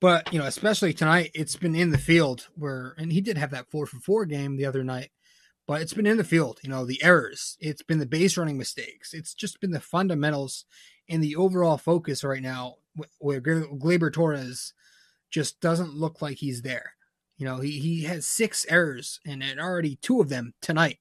But, 0.01 0.31
you 0.31 0.39
know, 0.39 0.45
especially 0.45 0.93
tonight, 0.93 1.31
it's 1.33 1.55
been 1.55 1.75
in 1.75 1.91
the 1.91 1.97
field 1.97 2.47
where, 2.55 2.95
and 2.97 3.11
he 3.11 3.21
did 3.21 3.37
have 3.37 3.51
that 3.51 3.69
four 3.69 3.85
for 3.85 3.97
four 3.99 4.25
game 4.25 4.55
the 4.55 4.65
other 4.65 4.83
night, 4.83 5.09
but 5.67 5.81
it's 5.81 5.93
been 5.93 6.05
in 6.05 6.17
the 6.17 6.23
field, 6.23 6.59
you 6.63 6.69
know, 6.69 6.85
the 6.85 7.03
errors, 7.03 7.57
it's 7.59 7.83
been 7.83 7.99
the 7.99 8.05
base 8.05 8.37
running 8.37 8.57
mistakes, 8.57 9.13
it's 9.13 9.33
just 9.33 9.59
been 9.59 9.71
the 9.71 9.79
fundamentals 9.79 10.65
and 11.09 11.21
the 11.21 11.35
overall 11.35 11.77
focus 11.77 12.23
right 12.23 12.41
now 12.41 12.75
where 13.17 13.41
Gleyber 13.41 14.11
Torres 14.11 14.73
just 15.29 15.59
doesn't 15.59 15.93
look 15.93 16.21
like 16.21 16.37
he's 16.37 16.61
there. 16.61 16.93
You 17.37 17.45
know, 17.45 17.57
he, 17.59 17.79
he 17.79 18.03
has 18.03 18.25
six 18.25 18.65
errors 18.69 19.19
and, 19.25 19.43
already 19.59 19.97
two 19.97 20.21
of 20.21 20.29
them 20.29 20.53
tonight 20.61 20.99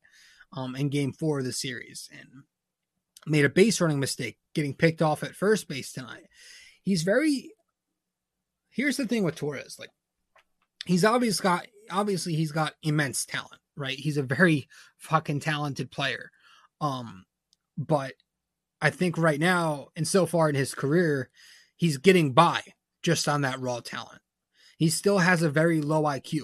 um, 0.52 0.76
in 0.76 0.88
game 0.88 1.12
four 1.12 1.38
of 1.40 1.44
the 1.44 1.52
series. 1.52 2.08
And 2.12 2.44
made 3.26 3.44
a 3.44 3.50
base 3.50 3.80
running 3.80 4.00
mistake 4.00 4.38
getting 4.54 4.74
picked 4.74 5.02
off 5.02 5.22
at 5.22 5.34
first 5.34 5.68
base 5.68 5.92
tonight. 5.92 6.26
He's 6.82 7.02
very 7.02 7.52
Here's 8.78 8.96
the 8.96 9.08
thing 9.08 9.24
with 9.24 9.34
Torres, 9.34 9.76
like 9.76 9.90
he's 10.86 11.04
obviously 11.04 11.42
got 11.42 11.66
obviously 11.90 12.36
he's 12.36 12.52
got 12.52 12.76
immense 12.80 13.26
talent, 13.26 13.60
right? 13.76 13.98
He's 13.98 14.16
a 14.16 14.22
very 14.22 14.68
fucking 14.98 15.40
talented 15.40 15.90
player. 15.90 16.30
Um 16.80 17.24
but 17.76 18.12
I 18.80 18.90
think 18.90 19.18
right 19.18 19.40
now 19.40 19.88
and 19.96 20.06
so 20.06 20.26
far 20.26 20.48
in 20.48 20.54
his 20.54 20.76
career, 20.76 21.28
he's 21.74 21.96
getting 21.98 22.34
by 22.34 22.62
just 23.02 23.28
on 23.28 23.40
that 23.40 23.58
raw 23.58 23.80
talent. 23.80 24.20
He 24.76 24.90
still 24.90 25.18
has 25.18 25.42
a 25.42 25.50
very 25.50 25.80
low 25.80 26.04
IQ. 26.04 26.34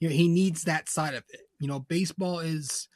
You 0.00 0.08
know, 0.08 0.14
he 0.14 0.28
needs 0.28 0.64
that 0.64 0.88
side 0.88 1.12
of 1.12 1.24
it. 1.28 1.40
You 1.60 1.68
know, 1.68 1.80
baseball 1.80 2.38
is 2.38 2.88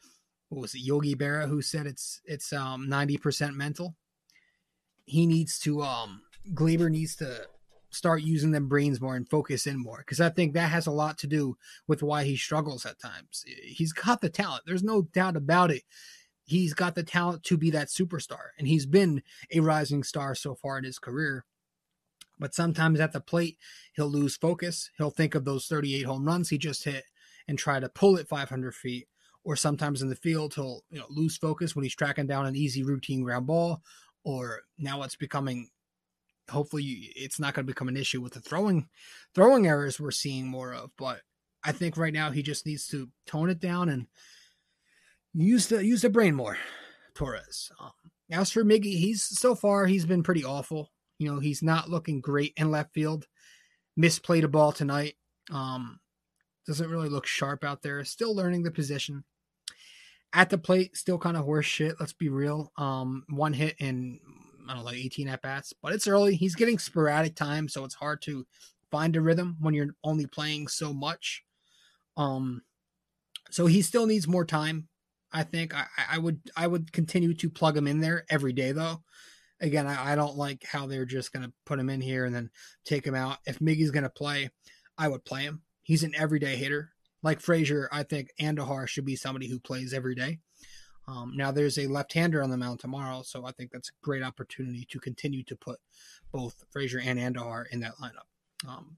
what 0.49 0.63
was 0.63 0.75
it 0.75 0.81
Yogi 0.81 1.15
Berra 1.15 1.47
who 1.47 1.61
said 1.61 1.85
it's 1.85 2.23
it's 2.25 2.51
um 2.51 2.87
90% 2.89 3.57
mental. 3.57 3.95
He 5.05 5.27
needs 5.27 5.59
to 5.59 5.83
um 5.83 6.23
Gleyber 6.55 6.91
needs 6.91 7.15
to 7.17 7.47
start 7.97 8.23
using 8.23 8.51
them 8.51 8.69
brains 8.69 9.01
more 9.01 9.17
and 9.17 9.29
focus 9.29 9.67
in 9.67 9.79
more 9.79 9.99
because 9.99 10.21
I 10.21 10.29
think 10.29 10.53
that 10.53 10.71
has 10.71 10.87
a 10.87 10.93
lot 10.93 11.19
to 11.19 11.27
do 11.27 11.57
with 11.87 12.03
why 12.03 12.25
he 12.25 12.37
struggles 12.37 12.85
at 12.87 12.99
times. 12.99 13.45
He's 13.65 13.93
got 13.93 14.21
the 14.21 14.29
talent. 14.29 14.65
There's 14.67 14.83
no 14.83 15.03
doubt 15.03 15.37
about 15.37 15.71
it. 15.71 15.83
He's 16.45 16.75
got 16.75 16.95
the 16.95 17.03
talent 17.03 17.43
to 17.45 17.57
be 17.57 17.71
that 17.71 17.89
superstar, 17.89 18.51
and 18.59 18.69
he's 18.69 18.87
been 18.87 19.23
a 19.53 19.61
rising 19.61 20.05
star 20.05 20.35
so 20.35 20.55
far 20.55 20.79
in 20.79 20.85
his 20.85 20.99
career. 20.99 21.45
But 22.39 22.55
sometimes 22.55 23.01
at 23.01 23.13
the 23.13 23.21
plate, 23.21 23.59
he'll 23.95 24.11
lose 24.11 24.37
focus. 24.37 24.91
He'll 24.99 25.11
think 25.11 25.35
of 25.35 25.45
those 25.45 25.67
38 25.67 26.03
home 26.03 26.25
runs 26.25 26.51
he 26.51 26.59
just 26.59 26.85
hit 26.85 27.05
and 27.49 27.59
try 27.59 27.81
to 27.81 27.89
pull 27.89 28.17
it 28.17 28.29
500 28.29 28.75
feet. 28.75 29.09
Or 29.43 29.57
sometimes 29.57 30.03
in 30.03 30.09
the 30.09 30.17
field, 30.17 30.55
he'll 30.55 30.83
you 30.91 30.99
know 30.99 31.07
lose 31.09 31.37
focus 31.37 31.75
when 31.75 31.85
he's 31.85 31.95
tracking 31.95 32.27
down 32.27 32.47
an 32.47 32.57
easy 32.57 32.83
routine 32.83 33.23
ground 33.23 33.47
ball. 33.47 33.83
Or 34.25 34.63
now 34.77 35.03
it's 35.03 35.17
becoming 35.17 35.69
hopefully 36.51 37.13
it's 37.17 37.41
not 37.41 37.55
going 37.55 37.67
to 37.67 37.71
become 37.71 37.89
an 37.89 37.97
issue 37.97 38.21
with 38.21 38.35
the 38.35 38.41
throwing 38.41 38.89
throwing 39.35 39.67
errors 39.67 39.99
we're 39.99 40.11
seeing 40.11 40.47
more 40.47 40.73
of 40.73 40.91
but 40.97 41.21
i 41.65 41.73
think 41.73 41.97
right 41.97 42.13
now 42.13 42.31
he 42.31 42.43
just 42.43 42.67
needs 42.67 42.87
to 42.87 43.09
tone 43.27 43.51
it 43.51 43.59
down 43.59 43.89
and 43.89 44.07
use 45.37 45.69
the 45.69 45.85
use 45.85 46.03
the 46.03 46.11
brain 46.11 46.35
more 46.35 46.57
torres. 47.15 47.71
Um, 47.81 47.91
as 48.31 48.51
for 48.51 48.65
miggy 48.65 48.99
he's 48.99 49.23
so 49.23 49.55
far 49.55 49.87
he's 49.87 50.07
been 50.07 50.23
pretty 50.23 50.45
awful. 50.45 50.91
You 51.19 51.33
know 51.33 51.41
he's 51.41 51.63
not 51.63 51.91
looking 51.91 52.21
great 52.21 52.53
in 52.57 52.71
left 52.71 52.93
field. 52.95 53.27
Misplayed 53.99 54.45
a 54.45 54.49
ball 54.49 54.73
tonight. 54.73 55.15
Um 55.51 56.01
doesn't 56.67 56.91
really 56.91 57.09
look 57.09 57.27
sharp 57.27 57.65
out 57.65 57.83
there. 57.83 58.05
Still 58.05 58.35
learning 58.35 58.63
the 58.63 58.71
position. 58.71 59.25
At 60.33 60.51
the 60.51 60.59
plate 60.59 60.97
still 60.97 61.19
kind 61.19 61.37
of 61.37 61.45
horse 61.45 61.67
shit 61.67 61.97
let's 62.01 62.13
be 62.13 62.29
real. 62.29 62.73
Um 62.77 63.25
one 63.29 63.53
hit 63.53 63.77
in 63.79 64.21
I 64.69 64.75
don't 64.75 64.83
know, 64.83 64.87
like 64.91 64.97
18 64.97 65.29
at 65.29 65.43
bats, 65.43 65.73
but 65.83 65.93
it's 65.93 66.09
early. 66.09 66.35
He's 66.37 66.55
getting 66.55 66.79
sporadic 66.79 67.35
time, 67.35 67.69
so 67.69 67.85
it's 67.85 67.95
hard 67.95 68.23
to 68.23 68.47
find 68.91 69.17
a 69.17 69.21
rhythm 69.21 69.57
when 69.61 69.75
you're 69.75 69.95
only 70.05 70.27
playing 70.27 70.69
so 70.69 70.93
much. 70.93 71.43
Um, 72.17 72.63
so 73.51 73.67
he 73.67 73.83
still 73.83 74.07
needs 74.07 74.29
more 74.29 74.45
time. 74.45 74.89
I 75.33 75.43
think 75.43 75.75
I, 75.75 75.87
I 76.11 76.19
would 76.19 76.41
I 76.57 76.67
would 76.67 76.93
continue 76.93 77.35
to 77.35 77.51
plug 77.51 77.77
him 77.77 77.87
in 77.87 78.01
there 78.01 78.25
every 78.31 78.53
day 78.53 78.73
though. 78.73 79.03
Again, 79.61 79.87
I, 79.87 80.13
I 80.13 80.15
don't 80.17 80.37
like 80.37 80.65
how 80.65 80.87
they're 80.87 81.05
just 81.05 81.33
gonna 81.33 81.53
put 81.65 81.79
him 81.79 81.91
in 81.91 82.01
here 82.01 82.25
and 82.25 82.35
then 82.35 82.51
take 82.85 83.05
him 83.07 83.15
out. 83.15 83.39
If 83.47 83.59
Miggy's 83.59 83.91
gonna 83.91 84.09
play, 84.09 84.51
I 84.97 85.09
would 85.09 85.25
play 85.25 85.43
him. 85.43 85.63
He's 85.83 86.03
an 86.03 86.15
everyday 86.17 86.57
hitter. 86.57 86.91
Like 87.23 87.41
Frazier, 87.41 87.89
I 87.93 88.03
think 88.03 88.31
Andujar 88.41 88.87
should 88.87 89.05
be 89.05 89.17
somebody 89.17 89.49
who 89.49 89.59
plays 89.59 89.93
every 89.93 90.15
day. 90.15 90.39
Um, 91.09 91.33
now 91.37 91.53
there's 91.53 91.79
a 91.79 91.87
left-hander 91.87 92.43
on 92.43 92.51
the 92.51 92.57
mound 92.57 92.81
tomorrow, 92.81 93.23
so 93.23 93.47
I 93.47 93.53
think 93.53 93.71
that's 93.71 93.91
a 93.91 94.05
great 94.05 94.23
opportunity 94.23 94.87
to 94.91 94.99
continue 94.99 95.45
to 95.45 95.57
put 95.57 95.79
both 96.33 96.65
Frazier 96.71 97.01
and 97.01 97.19
Andujar 97.19 97.65
in 97.71 97.81
that 97.81 97.97
lineup 97.97 98.27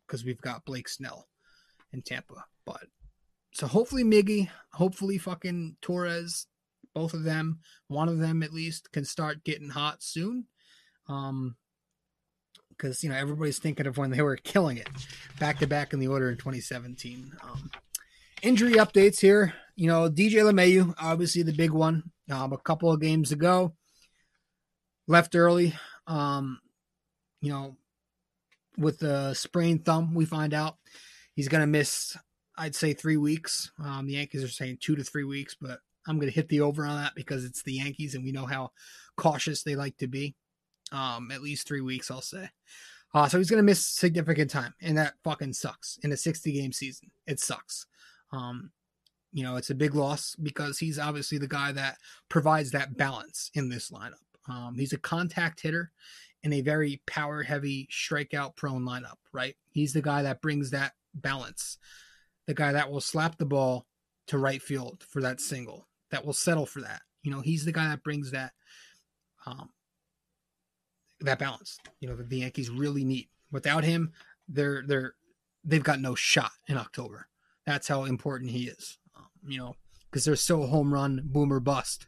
because 0.06 0.22
um, 0.22 0.26
we've 0.26 0.40
got 0.40 0.64
Blake 0.64 0.88
Snell 0.88 1.28
in 1.92 2.02
Tampa. 2.02 2.44
But 2.64 2.86
so 3.52 3.66
hopefully 3.66 4.04
Miggy, 4.04 4.48
hopefully 4.72 5.18
fucking 5.18 5.76
Torres, 5.82 6.46
both 6.94 7.12
of 7.12 7.24
them, 7.24 7.60
one 7.88 8.08
of 8.08 8.18
them 8.18 8.42
at 8.42 8.52
least, 8.52 8.90
can 8.92 9.04
start 9.04 9.44
getting 9.44 9.70
hot 9.70 10.02
soon. 10.02 10.46
Um, 11.08 11.56
because 12.70 13.02
you 13.02 13.10
know 13.10 13.16
everybody's 13.16 13.58
thinking 13.58 13.86
of 13.86 13.98
when 13.98 14.10
they 14.10 14.22
were 14.22 14.36
killing 14.36 14.76
it 14.76 14.88
back 15.40 15.58
to 15.58 15.66
back 15.66 15.92
in 15.92 15.98
the 15.98 16.06
order 16.06 16.30
in 16.30 16.36
2017. 16.36 17.32
Um, 17.42 17.70
injury 18.42 18.74
updates 18.74 19.18
here. 19.20 19.54
You 19.78 19.86
know, 19.86 20.10
DJ 20.10 20.42
LeMahieu, 20.42 20.92
obviously 21.00 21.44
the 21.44 21.52
big 21.52 21.70
one. 21.70 22.10
Um, 22.28 22.52
a 22.52 22.58
couple 22.58 22.90
of 22.90 23.00
games 23.00 23.30
ago, 23.30 23.76
left 25.06 25.36
early. 25.36 25.72
Um, 26.08 26.58
you 27.40 27.52
know, 27.52 27.76
with 28.76 28.98
the 28.98 29.34
sprained 29.34 29.84
thumb, 29.84 30.14
we 30.14 30.24
find 30.24 30.52
out 30.52 30.78
he's 31.36 31.46
going 31.46 31.60
to 31.60 31.68
miss. 31.68 32.16
I'd 32.56 32.74
say 32.74 32.92
three 32.92 33.18
weeks. 33.18 33.70
Um, 33.80 34.08
the 34.08 34.14
Yankees 34.14 34.42
are 34.42 34.48
saying 34.48 34.78
two 34.80 34.96
to 34.96 35.04
three 35.04 35.22
weeks, 35.22 35.54
but 35.60 35.78
I'm 36.08 36.16
going 36.18 36.28
to 36.28 36.34
hit 36.34 36.48
the 36.48 36.62
over 36.62 36.84
on 36.84 36.96
that 36.96 37.14
because 37.14 37.44
it's 37.44 37.62
the 37.62 37.74
Yankees 37.74 38.16
and 38.16 38.24
we 38.24 38.32
know 38.32 38.46
how 38.46 38.72
cautious 39.16 39.62
they 39.62 39.76
like 39.76 39.96
to 39.98 40.08
be. 40.08 40.34
Um, 40.90 41.30
at 41.30 41.40
least 41.40 41.68
three 41.68 41.82
weeks, 41.82 42.10
I'll 42.10 42.20
say. 42.20 42.50
Uh, 43.14 43.28
so 43.28 43.38
he's 43.38 43.48
going 43.48 43.58
to 43.58 43.62
miss 43.62 43.86
significant 43.86 44.50
time, 44.50 44.74
and 44.82 44.98
that 44.98 45.14
fucking 45.22 45.52
sucks 45.52 46.00
in 46.02 46.10
a 46.10 46.16
60 46.16 46.50
game 46.50 46.72
season. 46.72 47.12
It 47.28 47.38
sucks. 47.38 47.86
Um, 48.32 48.72
you 49.38 49.44
know, 49.44 49.54
it's 49.54 49.70
a 49.70 49.74
big 49.76 49.94
loss 49.94 50.34
because 50.34 50.80
he's 50.80 50.98
obviously 50.98 51.38
the 51.38 51.46
guy 51.46 51.70
that 51.70 51.98
provides 52.28 52.72
that 52.72 52.96
balance 52.96 53.52
in 53.54 53.68
this 53.68 53.88
lineup. 53.88 54.14
Um, 54.48 54.74
he's 54.76 54.92
a 54.92 54.98
contact 54.98 55.60
hitter 55.60 55.92
in 56.42 56.52
a 56.52 56.60
very 56.60 57.02
power 57.06 57.44
heavy, 57.44 57.88
strikeout 57.88 58.56
prone 58.56 58.82
lineup, 58.82 59.18
right? 59.32 59.54
He's 59.70 59.92
the 59.92 60.02
guy 60.02 60.22
that 60.22 60.42
brings 60.42 60.72
that 60.72 60.94
balance, 61.14 61.78
the 62.48 62.54
guy 62.54 62.72
that 62.72 62.90
will 62.90 63.00
slap 63.00 63.38
the 63.38 63.46
ball 63.46 63.86
to 64.26 64.38
right 64.38 64.60
field 64.60 65.04
for 65.08 65.22
that 65.22 65.40
single, 65.40 65.86
that 66.10 66.26
will 66.26 66.32
settle 66.32 66.66
for 66.66 66.80
that. 66.80 67.02
You 67.22 67.30
know, 67.30 67.40
he's 67.40 67.64
the 67.64 67.70
guy 67.70 67.90
that 67.90 68.02
brings 68.02 68.32
that 68.32 68.50
um, 69.46 69.70
that 71.20 71.38
balance. 71.38 71.78
You 72.00 72.08
know, 72.08 72.16
that 72.16 72.28
the 72.28 72.38
Yankees 72.38 72.70
really 72.70 73.04
need. 73.04 73.28
Without 73.52 73.84
him, 73.84 74.10
they're 74.48 74.82
they're 74.84 75.14
they've 75.62 75.84
got 75.84 76.00
no 76.00 76.16
shot 76.16 76.50
in 76.66 76.76
October. 76.76 77.28
That's 77.66 77.86
how 77.86 78.02
important 78.02 78.50
he 78.50 78.66
is. 78.66 78.98
You 79.48 79.58
know, 79.58 79.74
because 80.10 80.24
they're 80.24 80.36
so 80.36 80.66
home 80.66 80.92
run, 80.92 81.22
boomer 81.24 81.60
bust 81.60 82.06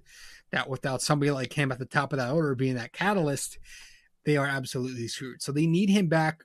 that 0.53 0.69
without 0.69 1.03
somebody 1.03 1.31
like 1.31 1.53
him 1.53 1.73
at 1.73 1.79
the 1.79 1.87
top 1.87 2.13
of 2.13 2.19
that 2.19 2.33
order 2.33 2.55
being 2.55 2.75
that 2.75 2.93
catalyst, 2.93 3.59
they 4.25 4.37
are 4.37 4.47
absolutely 4.47 5.09
screwed. 5.09 5.43
So 5.43 5.53
they 5.53 5.67
need 5.67 5.91
him 5.91 6.09
back. 6.09 6.45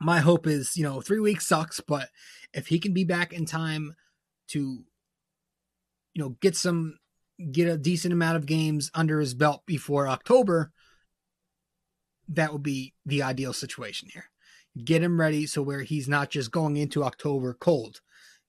My 0.00 0.20
hope 0.20 0.46
is, 0.46 0.76
you 0.76 0.82
know, 0.82 1.00
three 1.00 1.20
weeks 1.20 1.46
sucks, 1.46 1.80
but 1.80 2.08
if 2.52 2.66
he 2.66 2.78
can 2.78 2.92
be 2.92 3.04
back 3.04 3.32
in 3.32 3.46
time 3.46 3.94
to, 4.48 4.84
you 6.12 6.22
know, 6.22 6.30
get 6.40 6.56
some, 6.56 6.98
get 7.52 7.68
a 7.68 7.78
decent 7.78 8.12
amount 8.12 8.36
of 8.36 8.46
games 8.46 8.90
under 8.94 9.20
his 9.20 9.34
belt 9.34 9.62
before 9.66 10.08
October, 10.08 10.72
that 12.28 12.52
would 12.52 12.62
be 12.62 12.94
the 13.06 13.22
ideal 13.22 13.52
situation 13.52 14.08
here. 14.12 14.30
Get 14.82 15.02
him 15.02 15.20
ready 15.20 15.46
so 15.46 15.62
where 15.62 15.82
he's 15.82 16.08
not 16.08 16.30
just 16.30 16.50
going 16.50 16.76
into 16.76 17.04
October 17.04 17.54
cold 17.54 18.00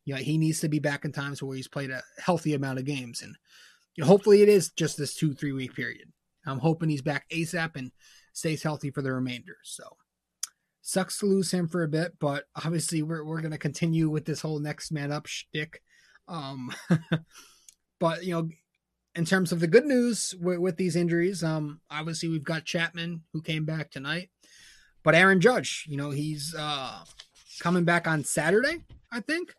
you 0.06 0.14
know, 0.14 0.22
he 0.22 0.38
needs 0.38 0.60
to 0.62 0.70
be 0.70 0.80
back 0.80 1.04
in 1.04 1.12
times 1.12 1.42
where 1.42 1.56
he's 1.56 1.68
played 1.68 1.90
a 1.90 2.02
healthy 2.20 2.54
amount 2.54 2.80
of 2.80 2.86
games. 2.86 3.22
And 3.22 3.36
you 3.96 4.04
know, 4.04 4.08
hopefully 4.08 4.42
it 4.42 4.50
is 4.50 4.72
just 4.72 4.98
this 4.98 5.16
two, 5.16 5.34
three 5.34 5.52
week 5.52 5.74
period. 5.74 6.12
I'm 6.46 6.60
hoping 6.60 6.90
he's 6.90 7.02
back 7.02 7.28
ASAP 7.30 7.76
and 7.76 7.92
stays 8.34 8.62
healthy 8.62 8.92
for 8.92 9.02
the 9.02 9.12
remainder. 9.12 9.58
So 9.64 9.84
sucks 10.82 11.18
to 11.18 11.26
lose 11.26 11.50
him 11.52 11.68
for 11.68 11.82
a 11.82 11.88
bit, 11.88 12.14
but 12.20 12.44
obviously 12.56 13.02
we're, 13.02 13.26
we're 13.26 13.42
going 13.42 13.52
to 13.52 13.58
continue 13.58 14.08
with 14.10 14.26
this 14.26 14.42
whole 14.42 14.60
next 14.60 14.92
man 14.92 15.12
up 15.12 15.26
shtick. 15.26 15.82
Um, 16.28 16.72
but 18.00 18.24
you 18.24 18.34
know, 18.34 18.50
in 19.16 19.26
terms 19.26 19.52
of 19.52 19.60
the 19.60 19.68
good 19.68 19.86
news 19.86 20.36
with, 20.40 20.60
with 20.60 20.78
these 20.78 20.96
injuries, 20.96 21.44
um, 21.44 21.82
obviously 21.90 22.30
we've 22.30 22.44
got 22.44 22.66
Chapman 22.66 23.24
who 23.34 23.42
came 23.42 23.66
back 23.66 23.90
tonight, 23.90 24.30
but 25.04 25.16
Aaron 25.16 25.42
Judge, 25.42 25.86
you 25.88 25.98
know, 25.98 26.12
he's 26.12 26.54
uh, 26.58 27.04
coming 27.60 27.86
back 27.86 28.08
on 28.08 28.24
Saturday, 28.24 28.84
I 29.12 29.22
think. 29.22 29.56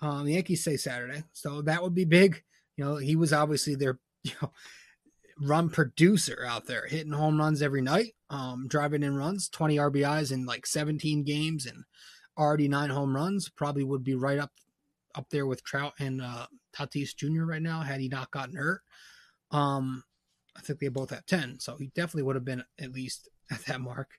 Um, 0.00 0.26
the 0.26 0.34
Yankees 0.34 0.62
say 0.62 0.76
Saturday, 0.76 1.24
so 1.32 1.62
that 1.62 1.82
would 1.82 1.94
be 1.94 2.04
big. 2.04 2.42
You 2.76 2.84
know, 2.84 2.96
he 2.96 3.16
was 3.16 3.32
obviously 3.32 3.74
their 3.74 3.98
you 4.22 4.32
know 4.40 4.52
run 5.40 5.68
producer 5.70 6.44
out 6.46 6.66
there, 6.66 6.86
hitting 6.86 7.12
home 7.12 7.38
runs 7.38 7.62
every 7.62 7.82
night, 7.82 8.14
um, 8.30 8.66
driving 8.68 9.02
in 9.02 9.16
runs, 9.16 9.48
20 9.48 9.76
RBIs 9.76 10.32
in 10.32 10.46
like 10.46 10.66
17 10.66 11.24
games, 11.24 11.66
and 11.66 11.84
already 12.36 12.68
nine 12.68 12.90
home 12.90 13.14
runs. 13.14 13.48
Probably 13.48 13.84
would 13.84 14.04
be 14.04 14.14
right 14.14 14.38
up 14.38 14.52
up 15.14 15.28
there 15.30 15.46
with 15.46 15.64
Trout 15.64 15.94
and 15.98 16.22
uh, 16.22 16.46
Tatis 16.74 17.14
Jr. 17.16 17.44
right 17.44 17.62
now 17.62 17.80
had 17.80 18.00
he 18.00 18.08
not 18.08 18.30
gotten 18.30 18.56
hurt. 18.56 18.82
Um, 19.50 20.04
I 20.56 20.60
think 20.60 20.78
they 20.78 20.88
both 20.88 21.10
have 21.10 21.26
10, 21.26 21.60
so 21.60 21.76
he 21.76 21.90
definitely 21.94 22.24
would 22.24 22.36
have 22.36 22.44
been 22.44 22.64
at 22.80 22.92
least 22.92 23.28
at 23.50 23.64
that 23.66 23.80
mark. 23.80 24.10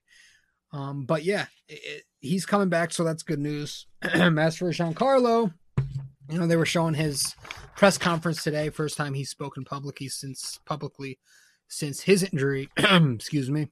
Um, 0.72 1.06
but 1.06 1.24
yeah, 1.24 1.48
it, 1.68 1.80
it, 1.84 2.04
he's 2.20 2.46
coming 2.46 2.70
back, 2.70 2.94
so 2.94 3.04
that's 3.04 3.24
good 3.24 3.40
news. 3.40 3.88
As 4.02 4.58
for 4.58 4.72
Giancarlo, 4.72 5.54
you 6.30 6.40
know, 6.40 6.48
they 6.48 6.56
were 6.56 6.66
showing 6.66 6.94
his 6.94 7.36
press 7.76 7.98
conference 7.98 8.44
today, 8.44 8.70
first 8.70 8.98
time 8.98 9.14
he's 9.14 9.30
spoken 9.30 9.66
publicly 9.66 10.08
since 10.08 10.60
publicly 10.66 11.18
since 11.68 12.02
his 12.02 12.24
injury. 12.24 12.70
Excuse 12.78 13.50
me. 13.50 13.70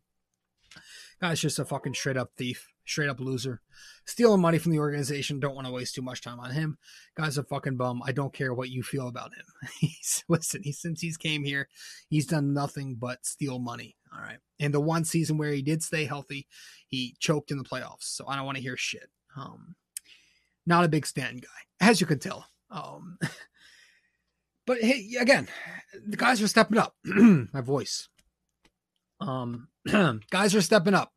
Guy's 1.21 1.39
just 1.39 1.59
a 1.59 1.65
fucking 1.65 1.95
straight 1.95 2.17
up 2.17 2.31
thief, 2.37 2.67
straight 2.85 3.09
up 3.09 3.19
loser. 3.19 3.61
Stealing 4.05 4.41
money 4.41 4.59
from 4.59 4.71
the 4.71 4.79
organization. 4.79 5.39
Don't 5.39 5.55
want 5.55 5.65
to 5.65 5.73
waste 5.73 5.95
too 5.95 6.03
much 6.03 6.21
time 6.21 6.39
on 6.39 6.51
him. 6.51 6.77
Guy's 7.15 7.37
a 7.37 7.43
fucking 7.43 7.75
bum. 7.75 8.01
I 8.05 8.11
don't 8.11 8.33
care 8.33 8.53
what 8.53 8.69
you 8.69 8.83
feel 8.83 9.07
about 9.07 9.33
him. 9.33 9.45
He's 9.79 10.23
listen, 10.27 10.61
he 10.63 10.71
since 10.71 11.01
he's 11.01 11.17
came 11.17 11.43
here, 11.43 11.67
he's 12.09 12.27
done 12.27 12.53
nothing 12.53 12.95
but 12.95 13.25
steal 13.25 13.59
money. 13.59 13.95
All 14.13 14.21
right. 14.21 14.37
And 14.59 14.73
the 14.73 14.79
one 14.79 15.05
season 15.05 15.37
where 15.37 15.51
he 15.51 15.61
did 15.61 15.83
stay 15.83 16.05
healthy, 16.05 16.47
he 16.87 17.15
choked 17.19 17.51
in 17.51 17.57
the 17.57 17.63
playoffs. 17.63 18.03
So 18.03 18.27
I 18.27 18.35
don't 18.35 18.45
want 18.45 18.57
to 18.57 18.63
hear 18.63 18.77
shit. 18.77 19.09
Um, 19.35 19.75
not 20.67 20.83
a 20.83 20.89
big 20.89 21.05
Stanton 21.05 21.39
guy, 21.39 21.87
as 21.87 21.99
you 21.99 22.07
can 22.07 22.19
tell. 22.19 22.45
Um, 22.69 23.17
but 24.67 24.79
hey, 24.81 25.15
again, 25.19 25.47
the 26.05 26.17
guys 26.17 26.41
are 26.41 26.47
stepping 26.47 26.77
up. 26.77 26.95
My 27.03 27.61
voice. 27.61 28.09
Um, 29.19 29.69
guys 30.29 30.53
are 30.53 30.61
stepping 30.61 30.93
up. 30.93 31.13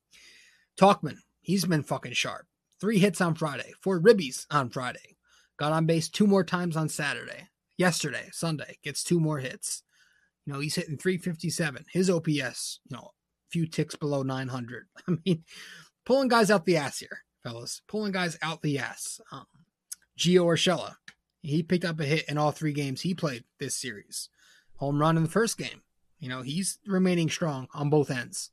Tauchman, 0.79 1.19
he's 1.43 1.65
been 1.65 1.83
fucking 1.83 2.13
sharp. 2.13 2.47
Three 2.81 2.99
hits 2.99 3.21
on 3.21 3.35
Friday, 3.35 3.75
four 3.83 4.01
ribbies 4.01 4.47
on 4.51 4.71
Friday. 4.71 5.17
Got 5.59 5.73
on 5.73 5.85
base 5.85 6.09
two 6.09 6.27
more 6.27 6.45
times 6.45 6.77
on 6.77 6.89
Saturday. 6.89 7.49
Yesterday, 7.77 8.29
Sunday, 8.33 8.79
gets 8.83 9.05
two 9.05 9.21
more 9.21 9.39
hits. 9.39 9.83
You 10.47 10.55
know, 10.55 10.61
he's 10.61 10.75
hitting 10.75 10.97
357. 10.97 11.85
His 11.93 12.09
OPS, 12.09 12.81
you 12.89 12.97
know, 12.97 13.11
a 13.11 13.51
few 13.51 13.67
ticks 13.67 13.95
below 13.95 14.23
900. 14.23 14.87
I 15.09 15.17
mean, 15.25 15.45
pulling 16.07 16.29
guys 16.29 16.51
out 16.51 16.65
the 16.65 16.79
ass 16.79 16.99
here, 16.99 17.25
fellas. 17.43 17.83
Pulling 17.87 18.13
guys 18.13 18.39
out 18.43 18.63
the 18.63 18.79
ass. 18.79 19.21
Um, 19.33 19.47
Gio 20.19 20.45
Urshela, 20.45 20.97
he 21.41 21.63
picked 21.63 21.85
up 21.85 22.01
a 22.01 22.05
hit 22.05 22.29
in 22.29 22.39
all 22.39 22.51
three 22.51 22.73
games 22.73 23.01
he 23.01 23.15
played 23.15 23.45
this 23.59 23.77
series. 23.77 24.29
Home 24.77 25.01
run 25.01 25.17
in 25.17 25.23
the 25.23 25.29
first 25.29 25.59
game. 25.59 25.83
You 26.19 26.29
know, 26.29 26.43
he's 26.43 26.79
remaining 26.87 27.31
strong 27.31 27.69
on 27.73 27.89
both 27.89 28.11
ends, 28.11 28.51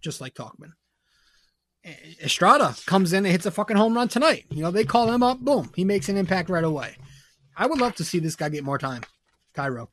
just 0.00 0.20
like 0.20 0.34
Tauchman. 0.34 0.72
Estrada 2.22 2.74
comes 2.86 3.12
in 3.12 3.26
and 3.26 3.32
hits 3.32 3.44
a 3.44 3.50
fucking 3.50 3.76
home 3.76 3.94
run 3.94 4.08
tonight. 4.08 4.46
You 4.50 4.62
know, 4.62 4.70
they 4.70 4.84
call 4.84 5.10
him 5.10 5.22
up, 5.22 5.40
boom, 5.40 5.70
he 5.76 5.84
makes 5.84 6.08
an 6.08 6.16
impact 6.16 6.48
right 6.48 6.64
away. 6.64 6.96
I 7.56 7.66
would 7.66 7.80
love 7.80 7.94
to 7.96 8.04
see 8.04 8.18
this 8.18 8.36
guy 8.36 8.48
get 8.48 8.64
more 8.64 8.78
time, 8.78 9.02
Thairo. 9.54 9.88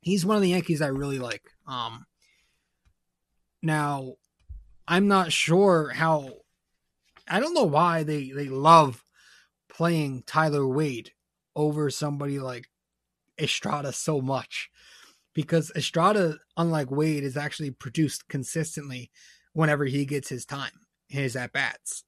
He's 0.00 0.26
one 0.26 0.36
of 0.36 0.42
the 0.42 0.50
Yankees 0.50 0.82
I 0.82 0.88
really 0.88 1.18
like. 1.18 1.42
Um, 1.66 2.06
now, 3.62 4.14
I'm 4.86 5.08
not 5.08 5.32
sure 5.32 5.90
how. 5.90 6.30
I 7.28 7.40
don't 7.40 7.54
know 7.54 7.64
why 7.64 8.02
they 8.02 8.30
they 8.30 8.48
love 8.48 9.04
playing 9.68 10.22
Tyler 10.26 10.66
Wade 10.66 11.12
over 11.54 11.90
somebody 11.90 12.38
like 12.38 12.68
Estrada 13.40 13.92
so 13.92 14.20
much, 14.20 14.70
because 15.34 15.72
Estrada, 15.74 16.38
unlike 16.56 16.90
Wade, 16.90 17.24
is 17.24 17.36
actually 17.36 17.70
produced 17.70 18.28
consistently 18.28 19.10
whenever 19.52 19.84
he 19.86 20.04
gets 20.04 20.28
his 20.28 20.44
time, 20.44 20.72
his 21.08 21.36
at 21.36 21.52
bats. 21.52 22.04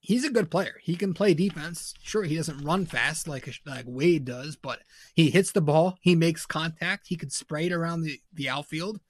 He's 0.00 0.24
a 0.24 0.30
good 0.30 0.50
player. 0.50 0.74
He 0.82 0.96
can 0.96 1.14
play 1.14 1.32
defense. 1.32 1.94
Sure, 2.02 2.24
he 2.24 2.36
doesn't 2.36 2.62
run 2.62 2.84
fast 2.84 3.26
like 3.26 3.48
like 3.64 3.86
Wade 3.88 4.26
does, 4.26 4.54
but 4.54 4.80
he 5.14 5.30
hits 5.30 5.52
the 5.52 5.62
ball. 5.62 5.96
He 6.02 6.14
makes 6.14 6.44
contact. 6.44 7.06
He 7.08 7.16
could 7.16 7.32
spray 7.32 7.66
it 7.66 7.72
around 7.72 8.02
the, 8.02 8.20
the 8.32 8.50
outfield. 8.50 9.00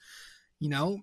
You 0.61 0.69
know, 0.69 1.01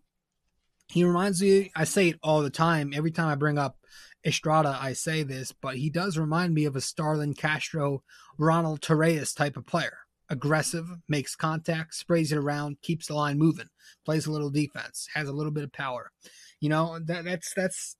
he 0.87 1.03
reminds 1.03 1.41
me, 1.41 1.71
I 1.75 1.83
say 1.83 2.09
it 2.09 2.19
all 2.23 2.41
the 2.41 2.49
time. 2.49 2.93
Every 2.95 3.11
time 3.11 3.27
I 3.27 3.35
bring 3.35 3.57
up 3.57 3.77
Estrada, 4.25 4.77
I 4.79 4.93
say 4.93 5.23
this, 5.23 5.51
but 5.51 5.77
he 5.77 5.89
does 5.89 6.17
remind 6.17 6.53
me 6.53 6.65
of 6.65 6.75
a 6.75 6.81
Starlin 6.81 7.33
Castro, 7.33 8.03
Ronald 8.37 8.81
Torreyes 8.81 9.35
type 9.35 9.57
of 9.57 9.65
player. 9.65 9.97
Aggressive, 10.29 10.85
makes 11.09 11.35
contact, 11.35 11.95
sprays 11.95 12.31
it 12.31 12.37
around, 12.37 12.81
keeps 12.81 13.07
the 13.07 13.15
line 13.15 13.37
moving, 13.37 13.67
plays 14.05 14.27
a 14.27 14.31
little 14.31 14.49
defense, 14.49 15.07
has 15.13 15.27
a 15.27 15.33
little 15.33 15.51
bit 15.51 15.63
of 15.63 15.73
power. 15.73 16.11
You 16.59 16.69
know, 16.69 16.99
that, 17.05 17.25
that's, 17.25 17.53
that's, 17.53 17.97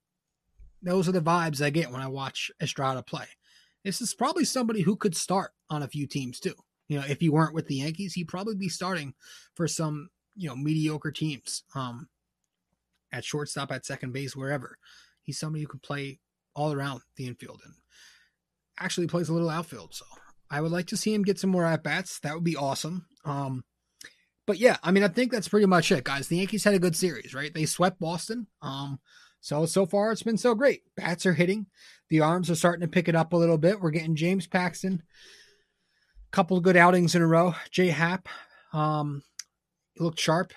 those 0.81 1.09
are 1.09 1.13
the 1.13 1.21
vibes 1.21 1.63
I 1.63 1.69
get 1.71 1.91
when 1.91 2.01
I 2.01 2.07
watch 2.07 2.51
Estrada 2.61 3.03
play. 3.03 3.25
This 3.83 3.99
is 3.99 4.13
probably 4.13 4.45
somebody 4.45 4.81
who 4.81 4.95
could 4.95 5.15
start 5.15 5.51
on 5.69 5.83
a 5.83 5.87
few 5.87 6.07
teams 6.07 6.39
too. 6.39 6.55
You 6.87 6.99
know, 6.99 7.05
if 7.07 7.19
he 7.19 7.29
weren't 7.29 7.55
with 7.55 7.67
the 7.67 7.75
Yankees, 7.75 8.13
he'd 8.13 8.27
probably 8.27 8.55
be 8.55 8.69
starting 8.69 9.13
for 9.55 9.67
some, 9.67 10.09
you 10.35 10.47
know, 10.47 10.55
mediocre 10.55 11.11
teams. 11.11 11.63
Um, 11.75 12.07
at 13.11 13.25
shortstop, 13.25 13.71
at 13.71 13.85
second 13.85 14.13
base, 14.13 14.35
wherever. 14.35 14.77
He's 15.23 15.39
somebody 15.39 15.63
who 15.63 15.69
can 15.69 15.79
play 15.79 16.19
all 16.55 16.73
around 16.73 17.01
the 17.15 17.27
infield 17.27 17.61
and 17.63 17.73
actually 18.79 19.07
plays 19.07 19.29
a 19.29 19.33
little 19.33 19.49
outfield. 19.49 19.93
So 19.93 20.05
I 20.49 20.61
would 20.61 20.71
like 20.71 20.87
to 20.87 20.97
see 20.97 21.13
him 21.13 21.23
get 21.23 21.39
some 21.39 21.49
more 21.49 21.65
at 21.65 21.83
bats. 21.83 22.19
That 22.19 22.33
would 22.33 22.43
be 22.43 22.55
awesome. 22.55 23.05
Um, 23.23 23.63
but 24.47 24.57
yeah, 24.57 24.77
I 24.83 24.91
mean, 24.91 25.03
I 25.03 25.07
think 25.07 25.31
that's 25.31 25.47
pretty 25.47 25.67
much 25.67 25.91
it, 25.91 26.03
guys. 26.03 26.27
The 26.27 26.37
Yankees 26.37 26.63
had 26.63 26.73
a 26.73 26.79
good 26.79 26.95
series, 26.95 27.33
right? 27.33 27.53
They 27.53 27.65
swept 27.65 27.99
Boston. 27.99 28.47
Um, 28.61 28.99
so 29.39 29.65
so 29.65 29.85
far 29.85 30.11
it's 30.11 30.23
been 30.23 30.37
so 30.37 30.53
great. 30.55 30.81
Bats 30.95 31.25
are 31.25 31.33
hitting. 31.33 31.67
The 32.09 32.21
arms 32.21 32.49
are 32.49 32.55
starting 32.55 32.81
to 32.81 32.91
pick 32.91 33.07
it 33.07 33.15
up 33.15 33.33
a 33.33 33.37
little 33.37 33.57
bit. 33.57 33.79
We're 33.79 33.91
getting 33.91 34.15
James 34.15 34.45
Paxton, 34.47 35.03
a 36.27 36.35
couple 36.35 36.57
of 36.57 36.63
good 36.63 36.75
outings 36.75 37.15
in 37.15 37.21
a 37.21 37.27
row. 37.27 37.55
Jay 37.71 37.87
Happ, 37.87 38.27
um, 38.73 39.23
looked 39.97 40.19
sharp. 40.19 40.53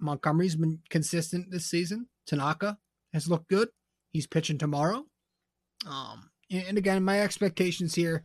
Montgomery's 0.00 0.56
been 0.56 0.80
consistent 0.90 1.50
this 1.50 1.66
season. 1.66 2.08
Tanaka 2.26 2.78
has 3.12 3.28
looked 3.28 3.48
good. 3.48 3.68
He's 4.12 4.26
pitching 4.26 4.58
tomorrow. 4.58 5.04
Um, 5.86 6.30
and 6.50 6.78
again, 6.78 7.04
my 7.04 7.20
expectations 7.20 7.94
here, 7.94 8.24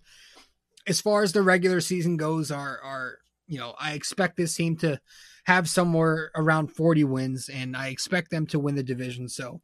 as 0.87 1.01
far 1.01 1.23
as 1.23 1.33
the 1.33 1.41
regular 1.41 1.81
season 1.81 2.17
goes, 2.17 2.51
are 2.51 2.79
are 2.83 3.17
you 3.47 3.59
know 3.59 3.75
I 3.79 3.93
expect 3.93 4.37
this 4.37 4.55
team 4.55 4.77
to 4.77 4.99
have 5.45 5.67
somewhere 5.67 6.31
around 6.35 6.67
40 6.67 7.03
wins, 7.05 7.49
and 7.49 7.75
I 7.75 7.87
expect 7.87 8.31
them 8.31 8.45
to 8.47 8.59
win 8.59 8.75
the 8.75 8.83
division. 8.83 9.27
So 9.27 9.61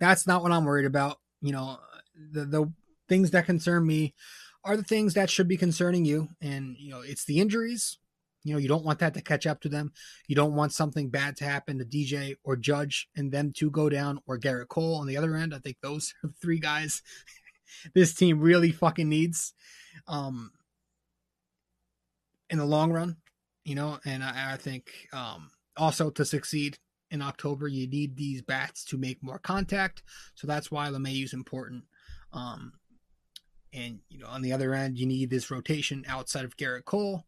that's 0.00 0.26
not 0.26 0.42
what 0.42 0.52
I'm 0.52 0.64
worried 0.64 0.86
about. 0.86 1.18
You 1.40 1.52
know, 1.52 1.78
the 2.32 2.44
the 2.44 2.72
things 3.08 3.30
that 3.32 3.46
concern 3.46 3.86
me 3.86 4.14
are 4.64 4.76
the 4.76 4.82
things 4.82 5.14
that 5.14 5.30
should 5.30 5.48
be 5.48 5.56
concerning 5.56 6.04
you, 6.04 6.28
and 6.40 6.76
you 6.78 6.90
know, 6.90 7.00
it's 7.00 7.24
the 7.24 7.40
injuries. 7.40 7.98
You 8.46 8.54
know, 8.54 8.58
you 8.58 8.68
don't 8.68 8.84
want 8.84 9.00
that 9.00 9.14
to 9.14 9.22
catch 9.22 9.46
up 9.46 9.60
to 9.62 9.68
them. 9.68 9.92
You 10.28 10.36
don't 10.36 10.54
want 10.54 10.72
something 10.72 11.10
bad 11.10 11.36
to 11.38 11.44
happen 11.44 11.78
to 11.78 11.84
DJ 11.84 12.36
or 12.44 12.56
Judge 12.56 13.08
and 13.16 13.32
them 13.32 13.52
to 13.56 13.70
go 13.70 13.88
down 13.88 14.20
or 14.26 14.38
Gerrit 14.38 14.68
Cole 14.68 14.96
on 14.96 15.06
the 15.06 15.16
other 15.16 15.34
end. 15.36 15.54
I 15.54 15.58
think 15.58 15.78
those 15.82 16.14
are 16.22 16.30
three 16.40 16.60
guys 16.60 17.02
this 17.94 18.14
team 18.14 18.40
really 18.40 18.72
fucking 18.72 19.08
needs 19.08 19.52
um, 20.08 20.52
in 22.50 22.58
the 22.58 22.64
long 22.64 22.92
run, 22.92 23.16
you 23.64 23.74
know, 23.74 23.98
and 24.04 24.22
I, 24.22 24.52
I 24.52 24.56
think 24.56 24.90
um, 25.12 25.50
also 25.76 26.10
to 26.10 26.24
succeed 26.24 26.78
in 27.10 27.22
October, 27.22 27.68
you 27.68 27.88
need 27.88 28.16
these 28.16 28.42
bats 28.42 28.84
to 28.86 28.98
make 28.98 29.22
more 29.22 29.38
contact. 29.38 30.02
So 30.34 30.46
that's 30.46 30.70
why 30.70 30.88
LeMahieu 30.88 31.24
is 31.24 31.32
important. 31.32 31.84
Um, 32.32 32.72
and, 33.72 34.00
you 34.08 34.18
know, 34.18 34.28
on 34.28 34.42
the 34.42 34.52
other 34.52 34.74
end, 34.74 34.98
you 34.98 35.06
need 35.06 35.30
this 35.30 35.50
rotation 35.50 36.04
outside 36.08 36.44
of 36.44 36.56
Gerrit 36.56 36.84
Cole. 36.84 37.24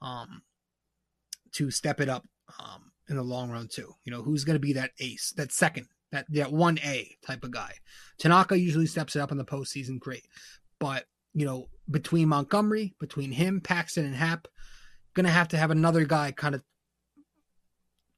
Um, 0.00 0.42
to 1.52 1.70
step 1.70 2.00
it 2.00 2.08
up 2.08 2.26
um, 2.60 2.92
in 3.08 3.16
the 3.16 3.22
long 3.22 3.50
run 3.50 3.68
too. 3.68 3.92
You 4.04 4.12
know, 4.12 4.22
who's 4.22 4.44
going 4.44 4.56
to 4.56 4.60
be 4.60 4.72
that 4.74 4.90
ace, 4.98 5.32
that 5.36 5.52
second, 5.52 5.86
that 6.10 6.26
that 6.30 6.52
one 6.52 6.78
A 6.84 7.16
type 7.26 7.44
of 7.44 7.50
guy. 7.50 7.74
Tanaka 8.18 8.58
usually 8.58 8.86
steps 8.86 9.16
it 9.16 9.20
up 9.20 9.32
in 9.32 9.38
the 9.38 9.44
postseason, 9.44 9.98
great, 9.98 10.26
but 10.78 11.04
you 11.34 11.46
know, 11.46 11.68
between 11.90 12.28
Montgomery, 12.28 12.94
between 13.00 13.32
him, 13.32 13.60
Paxton, 13.60 14.04
and 14.04 14.14
Happ, 14.14 14.48
going 15.14 15.26
to 15.26 15.32
have 15.32 15.48
to 15.48 15.56
have 15.56 15.70
another 15.70 16.04
guy 16.04 16.30
kind 16.32 16.54
of, 16.54 16.62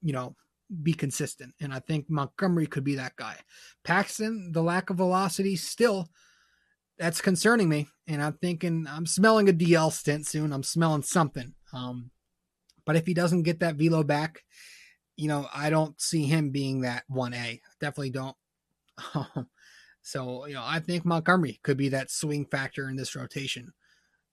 you 0.03 0.13
know, 0.13 0.37
be 0.83 0.93
consistent. 0.93 1.55
And 1.61 1.73
I 1.73 1.79
think 1.79 2.09
Montgomery 2.09 2.67
could 2.67 2.85
be 2.85 2.97
that 2.97 3.17
guy. 3.17 3.37
Paxton, 3.85 4.53
the 4.53 4.63
lack 4.63 4.91
of 4.91 4.97
velocity, 4.97 5.57
still. 5.57 6.09
That's 6.99 7.21
concerning 7.21 7.69
me, 7.69 7.89
and 8.07 8.23
I'm 8.23 8.35
thinking 8.35 8.87
I'm 8.89 9.07
smelling 9.07 9.49
a 9.49 9.53
DL 9.53 9.91
stint 9.91 10.29
soon. 10.29 10.53
I'm 10.53 10.63
smelling 10.63 11.03
something. 11.03 11.55
Um, 11.73 12.13
but 12.85 12.97
if 12.97 13.07
he 13.07 13.15
doesn't 13.15 13.43
get 13.43 13.61
that 13.61 13.77
velo 13.77 14.03
back, 14.03 14.43
you 15.17 15.29
know, 15.29 15.49
I 15.55 15.71
don't 15.71 16.01
see 16.01 16.25
him 16.25 16.51
being 16.51 16.81
that 16.83 17.05
1A. 17.11 17.61
Definitely 17.81 18.11
don't. 18.11 18.37
so, 20.03 20.47
you 20.47 20.55
know, 20.55 20.65
I 20.65 20.81
think 20.81 21.05
Montgomery 21.05 21.61
could 21.63 21.77
be 21.77 21.91
that 21.91 22.11
swing 22.11 22.47
factor 22.47 22.89
in 22.89 22.97
this 22.97 23.15
rotation. 23.15 23.73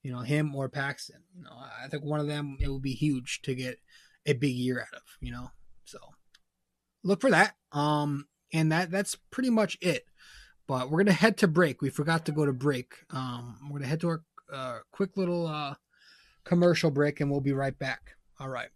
You 0.02 0.12
know, 0.12 0.20
him 0.20 0.54
or 0.54 0.68
Paxton. 0.68 1.22
You 1.36 1.44
know, 1.44 1.52
I 1.52 1.86
think 1.88 2.04
one 2.04 2.18
of 2.18 2.26
them 2.26 2.56
it 2.60 2.68
would 2.68 2.82
be 2.82 2.94
huge 2.94 3.40
to 3.42 3.54
get 3.54 3.78
a 4.26 4.32
big 4.32 4.54
year 4.54 4.80
out 4.80 4.94
of, 4.94 5.02
you 5.20 5.30
know. 5.30 5.50
So 5.84 5.98
look 7.04 7.20
for 7.20 7.30
that. 7.30 7.54
Um 7.70 8.26
and 8.52 8.72
that 8.72 8.90
that's 8.90 9.16
pretty 9.30 9.50
much 9.50 9.78
it. 9.80 10.04
But 10.66 10.90
we're 10.90 11.04
gonna 11.04 11.12
head 11.12 11.36
to 11.38 11.48
break. 11.48 11.80
We 11.80 11.90
forgot 11.90 12.26
to 12.26 12.32
go 12.32 12.44
to 12.44 12.52
break. 12.52 12.94
Um 13.10 13.58
we're 13.70 13.78
gonna 13.78 13.88
head 13.88 14.00
to 14.00 14.08
our 14.08 14.22
uh, 14.52 14.78
quick 14.90 15.16
little 15.16 15.46
uh 15.46 15.74
commercial 16.44 16.90
break 16.90 17.20
and 17.20 17.30
we'll 17.30 17.40
be 17.40 17.52
right 17.52 17.78
back. 17.78 18.16
All 18.42 18.48
right. 18.48 18.68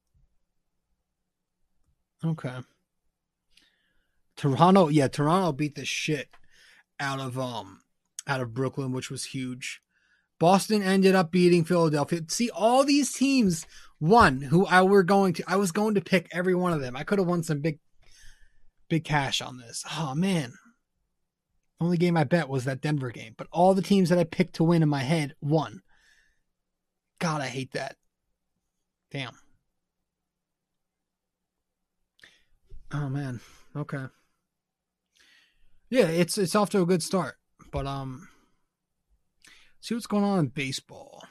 Okay. 2.23 2.57
Toronto, 4.35 4.87
yeah, 4.87 5.07
Toronto 5.07 5.51
beat 5.51 5.75
the 5.75 5.85
shit 5.85 6.29
out 6.99 7.19
of 7.19 7.37
um 7.37 7.81
out 8.27 8.41
of 8.41 8.53
Brooklyn, 8.53 8.91
which 8.91 9.09
was 9.09 9.25
huge. 9.25 9.81
Boston 10.39 10.83
ended 10.83 11.15
up 11.15 11.31
beating 11.31 11.63
Philadelphia. 11.63 12.21
See, 12.27 12.49
all 12.51 12.83
these 12.83 13.13
teams 13.13 13.65
won 13.99 14.41
who 14.41 14.65
I 14.67 14.83
were 14.83 15.03
going 15.03 15.33
to 15.33 15.43
I 15.47 15.55
was 15.55 15.71
going 15.71 15.95
to 15.95 16.01
pick 16.01 16.27
every 16.31 16.55
one 16.55 16.73
of 16.73 16.81
them. 16.81 16.95
I 16.95 17.03
could 17.03 17.19
have 17.19 17.27
won 17.27 17.43
some 17.43 17.61
big 17.61 17.79
big 18.89 19.03
cash 19.03 19.41
on 19.41 19.57
this. 19.57 19.83
Oh 19.97 20.13
man. 20.15 20.53
Only 21.79 21.97
game 21.97 22.17
I 22.17 22.23
bet 22.23 22.49
was 22.49 22.65
that 22.65 22.81
Denver 22.81 23.11
game, 23.11 23.35
but 23.37 23.47
all 23.51 23.75
the 23.75 23.83
teams 23.83 24.09
that 24.09 24.17
I 24.17 24.23
picked 24.23 24.55
to 24.55 24.63
win 24.63 24.81
in 24.81 24.89
my 24.89 25.03
head 25.03 25.35
won. 25.41 25.81
God, 27.19 27.41
I 27.41 27.47
hate 27.47 27.73
that. 27.73 27.97
Damn. 29.11 29.37
Oh 32.93 33.09
man. 33.09 33.41
Okay. 33.75 34.05
Yeah, 35.89 36.07
it's 36.07 36.37
it's 36.37 36.55
off 36.55 36.69
to 36.71 36.81
a 36.81 36.85
good 36.85 37.03
start. 37.03 37.35
But 37.71 37.85
um 37.85 38.29
see 39.79 39.93
what's 39.93 40.07
going 40.07 40.23
on 40.23 40.39
in 40.39 40.47
baseball. 40.47 41.23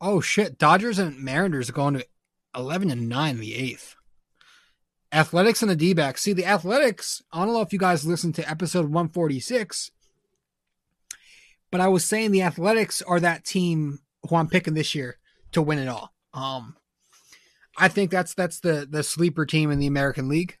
Oh 0.00 0.20
shit, 0.20 0.58
Dodgers 0.58 0.98
and 0.98 1.18
Mariners 1.18 1.68
are 1.68 1.72
going 1.74 1.94
to 1.94 2.06
11 2.54 2.90
and 2.90 3.08
9 3.08 3.34
in 3.34 3.40
the 3.40 3.52
8th. 3.52 3.94
Athletics 5.12 5.60
and 5.62 5.70
the 5.70 5.76
D-backs. 5.76 6.22
See 6.22 6.32
the 6.32 6.46
Athletics, 6.46 7.22
I 7.32 7.44
don't 7.44 7.54
know 7.54 7.62
if 7.62 7.72
you 7.72 7.78
guys 7.78 8.06
listened 8.06 8.36
to 8.36 8.48
episode 8.48 8.84
146, 8.84 9.90
but 11.72 11.80
I 11.80 11.88
was 11.88 12.04
saying 12.04 12.30
the 12.30 12.42
Athletics 12.42 13.02
are 13.02 13.18
that 13.18 13.44
team 13.44 14.00
who 14.28 14.36
I'm 14.36 14.48
picking 14.48 14.74
this 14.74 14.94
year 14.94 15.18
to 15.52 15.62
win 15.62 15.78
it 15.78 15.88
all. 15.88 16.12
Um 16.32 16.76
I 17.78 17.88
think 17.88 18.10
that's 18.10 18.34
that's 18.34 18.60
the 18.60 18.86
the 18.90 19.02
sleeper 19.02 19.46
team 19.46 19.70
in 19.70 19.78
the 19.78 19.86
American 19.86 20.28
League. 20.28 20.58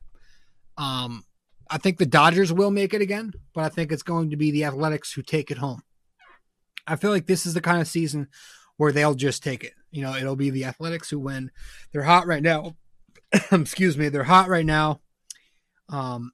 Um 0.76 1.24
I 1.70 1.76
think 1.78 1.98
the 1.98 2.06
Dodgers 2.06 2.52
will 2.52 2.70
make 2.70 2.94
it 2.94 3.02
again, 3.02 3.32
but 3.54 3.64
I 3.64 3.68
think 3.68 3.92
it's 3.92 4.02
going 4.02 4.30
to 4.30 4.36
be 4.36 4.50
the 4.50 4.64
Athletics 4.64 5.12
who 5.12 5.22
take 5.22 5.50
it 5.50 5.58
home. 5.58 5.82
I 6.86 6.96
feel 6.96 7.10
like 7.10 7.26
this 7.26 7.44
is 7.44 7.52
the 7.52 7.60
kind 7.60 7.82
of 7.82 7.88
season 7.88 8.28
where 8.78 8.92
they'll 8.92 9.14
just 9.14 9.42
take 9.42 9.64
it. 9.64 9.74
You 9.90 10.02
know, 10.02 10.14
it'll 10.14 10.36
be 10.36 10.48
the 10.48 10.64
Athletics 10.64 11.10
who 11.10 11.18
win. 11.18 11.50
They're 11.92 12.02
hot 12.02 12.26
right 12.26 12.42
now. 12.42 12.76
Excuse 13.52 13.98
me, 13.98 14.08
they're 14.08 14.24
hot 14.24 14.48
right 14.48 14.64
now. 14.64 15.00
Um, 15.90 16.32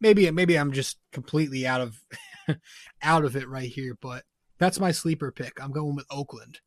maybe 0.00 0.30
maybe 0.30 0.56
I'm 0.56 0.72
just 0.72 0.98
completely 1.12 1.66
out 1.66 1.80
of 1.80 1.98
out 3.02 3.24
of 3.24 3.34
it 3.34 3.48
right 3.48 3.68
here, 3.68 3.96
but 4.00 4.24
that's 4.58 4.78
my 4.78 4.92
sleeper 4.92 5.32
pick. 5.32 5.60
I'm 5.60 5.72
going 5.72 5.96
with 5.96 6.06
Oakland. 6.10 6.60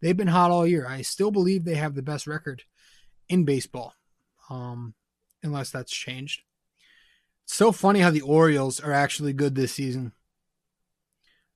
They've 0.00 0.16
been 0.16 0.28
hot 0.28 0.50
all 0.50 0.66
year. 0.66 0.86
I 0.86 1.02
still 1.02 1.30
believe 1.30 1.64
they 1.64 1.76
have 1.76 1.94
the 1.94 2.02
best 2.02 2.26
record 2.26 2.62
in 3.28 3.44
baseball, 3.44 3.94
um, 4.50 4.94
unless 5.42 5.70
that's 5.70 5.92
changed. 5.92 6.42
It's 7.44 7.54
so 7.54 7.72
funny 7.72 8.00
how 8.00 8.10
the 8.10 8.22
Orioles 8.22 8.80
are 8.80 8.92
actually 8.92 9.32
good 9.32 9.54
this 9.54 9.72
season. 9.72 10.12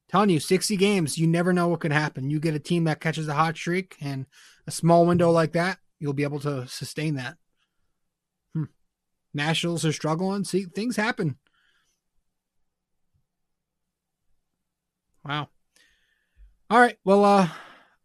telling 0.09 0.31
you, 0.31 0.41
60 0.41 0.77
games, 0.77 1.19
you 1.19 1.27
never 1.27 1.53
know 1.53 1.69
what 1.69 1.81
could 1.81 1.93
happen. 1.93 2.31
You 2.31 2.41
get 2.41 2.55
a 2.55 2.59
team 2.59 2.85
that 2.85 3.01
catches 3.01 3.29
a 3.29 3.35
hot 3.35 3.57
streak 3.57 3.97
and 4.01 4.27
a 4.67 4.71
small 4.71 5.05
window 5.07 5.31
like 5.31 5.53
that, 5.53 5.79
you'll 5.99 6.13
be 6.13 6.23
able 6.23 6.41
to 6.41 6.67
sustain 6.67 7.15
that. 7.15 7.37
Hmm. 8.55 8.65
Nationals 9.35 9.85
are 9.85 9.93
struggling. 9.93 10.45
See, 10.45 10.65
things 10.65 10.97
happen. 10.97 11.37
Wow. 15.25 15.49
All 16.71 16.81
right. 16.81 16.97
Well, 17.05 17.25
uh, 17.25 17.49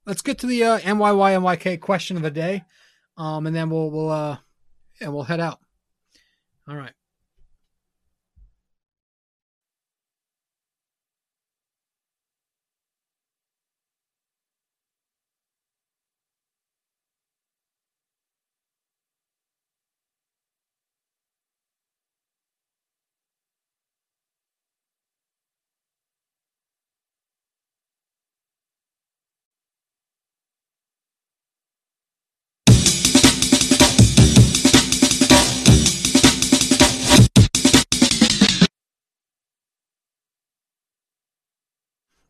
let's 0.06 0.22
get 0.22 0.40
to 0.40 0.48
the 0.48 0.64
uh, 0.64 0.80
NYY 0.80 1.38
NYK 1.38 1.80
question 1.80 2.18
of 2.18 2.24
the 2.24 2.32
day, 2.32 2.64
um, 3.18 3.48
and 3.48 3.56
then 3.56 3.70
we'll 3.70 3.90
we'll 3.92 4.10
uh, 4.10 4.38
yeah, 5.02 5.10
we'll 5.10 5.24
head 5.24 5.40
out. 5.40 5.60
All 6.68 6.76
right. 6.76 6.94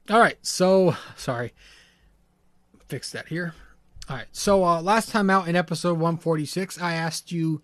All 0.09 0.19
right. 0.19 0.37
So, 0.41 0.95
sorry. 1.15 1.53
Fix 2.87 3.11
that 3.11 3.27
here. 3.27 3.53
All 4.09 4.17
right. 4.17 4.27
So, 4.33 4.65
uh, 4.65 4.81
last 4.81 5.09
time 5.09 5.29
out 5.29 5.47
in 5.47 5.55
episode 5.55 5.93
146, 5.93 6.81
I 6.81 6.93
asked 6.93 7.31
you 7.31 7.61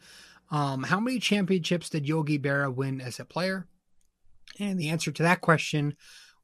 um, 0.49 0.84
how 0.84 1.02
many 1.02 1.19
championships 1.19 1.89
did 1.89 2.08
Yogi 2.08 2.39
Berra 2.39 2.73
win 2.73 3.02
as 3.02 3.19
a 3.19 3.25
player? 3.25 3.67
And 4.58 4.80
the 4.80 4.89
answer 4.89 5.12
to 5.12 5.23
that 5.23 5.41
question 5.41 5.97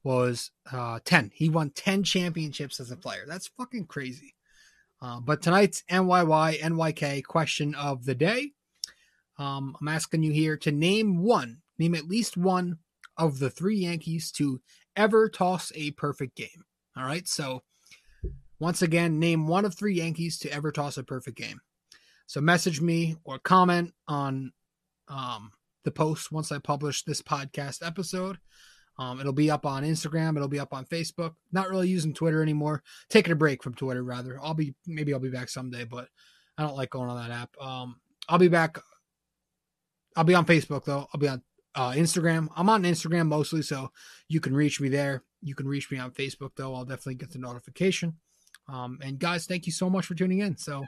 was 0.04 0.52
uh, 0.72 1.00
10. 1.06 1.32
He 1.34 1.48
won 1.48 1.70
10 1.70 2.04
championships 2.04 2.80
as 2.82 2.92
a 2.92 2.98
player. 2.98 3.24
That's 3.26 3.48
fucking 3.58 3.86
crazy. 3.86 4.36
Uh, 5.02 5.22
but 5.22 5.42
tonight's 5.42 5.84
NYY 5.90 6.60
NYK 6.60 7.24
question 7.24 7.74
of 7.76 8.04
the 8.06 8.16
day, 8.16 8.52
um, 9.38 9.78
I'm 9.80 9.88
asking 9.88 10.24
you 10.24 10.32
here 10.32 10.58
to 10.58 10.72
name 10.72 11.24
one, 11.24 11.62
name 11.80 11.96
at 11.96 12.08
least 12.08 12.36
one 12.36 12.80
of 13.18 13.40
the 13.40 13.50
three 13.50 13.78
Yankees 13.78 14.32
to 14.34 14.62
ever 14.96 15.30
toss 15.30 15.72
a 15.76 15.92
perfect 15.92 16.36
game. 16.36 16.66
All 16.98 17.06
right. 17.06 17.28
So, 17.28 17.64
once 18.60 18.82
again, 18.82 19.20
name 19.20 19.48
one 19.48 19.66
of 19.66 19.76
three 19.76 19.96
Yankees 19.96 20.38
to 20.40 20.52
ever 20.52 20.72
toss 20.72 20.98
a 20.98 21.04
perfect 21.04 21.38
game. 21.38 21.62
So, 22.28 22.42
message 22.42 22.82
me 22.82 23.16
or 23.24 23.40
comment 23.40 23.94
on 24.08 24.52
um, 25.08 25.52
the 25.84 25.92
post 25.92 26.32
once 26.32 26.52
I 26.52 26.60
publish 26.60 27.04
this 27.04 27.22
podcast 27.22 27.86
episode. 27.86 28.38
Um, 28.98 29.20
it'll 29.20 29.34
be 29.34 29.52
up 29.52 29.66
on 29.66 29.84
Instagram. 29.84 30.36
It'll 30.36 30.48
be 30.48 30.60
up 30.60 30.74
on 30.74 30.86
Facebook. 30.86 31.36
Not 31.52 31.70
really 31.70 31.90
using 31.90 32.14
Twitter 32.14 32.42
anymore. 32.42 32.82
Taking 33.10 33.34
a 33.34 33.36
break 33.36 33.62
from 33.62 33.76
Twitter, 33.76 34.04
rather. 34.04 34.40
I'll 34.42 34.54
be 34.54 34.74
maybe 34.88 35.14
I'll 35.14 35.20
be 35.20 35.30
back 35.30 35.50
someday, 35.50 35.84
but 35.84 36.08
I 36.58 36.64
don't 36.64 36.78
like 36.78 36.92
going 36.92 37.10
on 37.10 37.18
that 37.18 37.36
app. 37.36 37.56
Um, 37.60 38.00
I'll 38.30 38.40
be 38.40 38.48
back. 38.48 38.80
I'll 40.16 40.24
be 40.24 40.36
on 40.36 40.46
Facebook 40.46 40.86
though. 40.86 41.08
I'll 41.14 41.20
be 41.20 41.28
on 41.28 41.42
uh, 41.76 41.92
Instagram. 41.92 42.48
I'm 42.56 42.70
on 42.70 42.84
Instagram 42.84 43.28
mostly, 43.28 43.62
so 43.62 43.92
you 44.28 44.40
can 44.40 44.56
reach 44.56 44.80
me 44.80 44.90
there. 44.90 45.24
You 45.42 45.56
can 45.56 45.68
reach 45.68 45.92
me 45.92 45.98
on 45.98 46.12
Facebook, 46.12 46.52
though. 46.56 46.74
I'll 46.74 46.86
definitely 46.86 47.16
get 47.16 47.32
the 47.32 47.40
notification. 47.40 48.18
Um, 48.68 49.00
and 49.02 49.20
guys, 49.20 49.46
thank 49.46 49.66
you 49.66 49.72
so 49.72 49.90
much 49.90 50.06
for 50.06 50.16
tuning 50.16 50.40
in. 50.40 50.58
So 50.58 50.86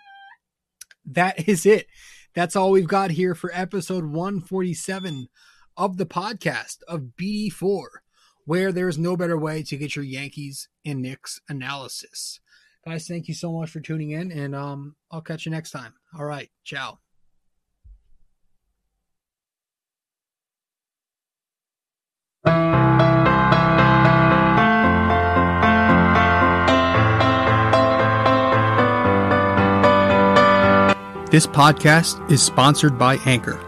that 1.06 1.48
is 1.48 1.66
it. 1.66 1.88
That's 2.34 2.56
all 2.56 2.72
we've 2.72 2.88
got 2.88 3.12
here 3.12 3.36
for 3.36 3.52
episode 3.54 4.06
147 4.06 5.28
of 5.76 5.98
the 5.98 6.06
podcast 6.06 6.78
of 6.88 7.12
BD4, 7.20 7.86
where 8.46 8.72
there's 8.72 8.98
no 8.98 9.16
better 9.16 9.38
way 9.38 9.64
to 9.64 9.78
get 9.78 9.96
your 9.96 10.06
Yankees 10.06 10.70
and 10.86 11.02
Knicks 11.02 11.40
analysis. 11.48 12.40
Guys, 12.86 13.08
thank 13.08 13.28
you 13.28 13.34
so 13.34 13.52
much 13.52 13.70
for 13.70 13.80
tuning 13.80 14.12
in, 14.12 14.32
and 14.32 14.56
um, 14.56 14.96
I'll 15.12 15.22
catch 15.22 15.46
you 15.46 15.52
next 15.52 15.72
time. 15.72 15.94
All 16.18 16.26
right, 16.26 16.50
ciao. 16.64 17.00
This 31.38 31.46
podcast 31.46 32.32
is 32.32 32.42
sponsored 32.42 32.98
by 32.98 33.18
Anchor. 33.18 33.67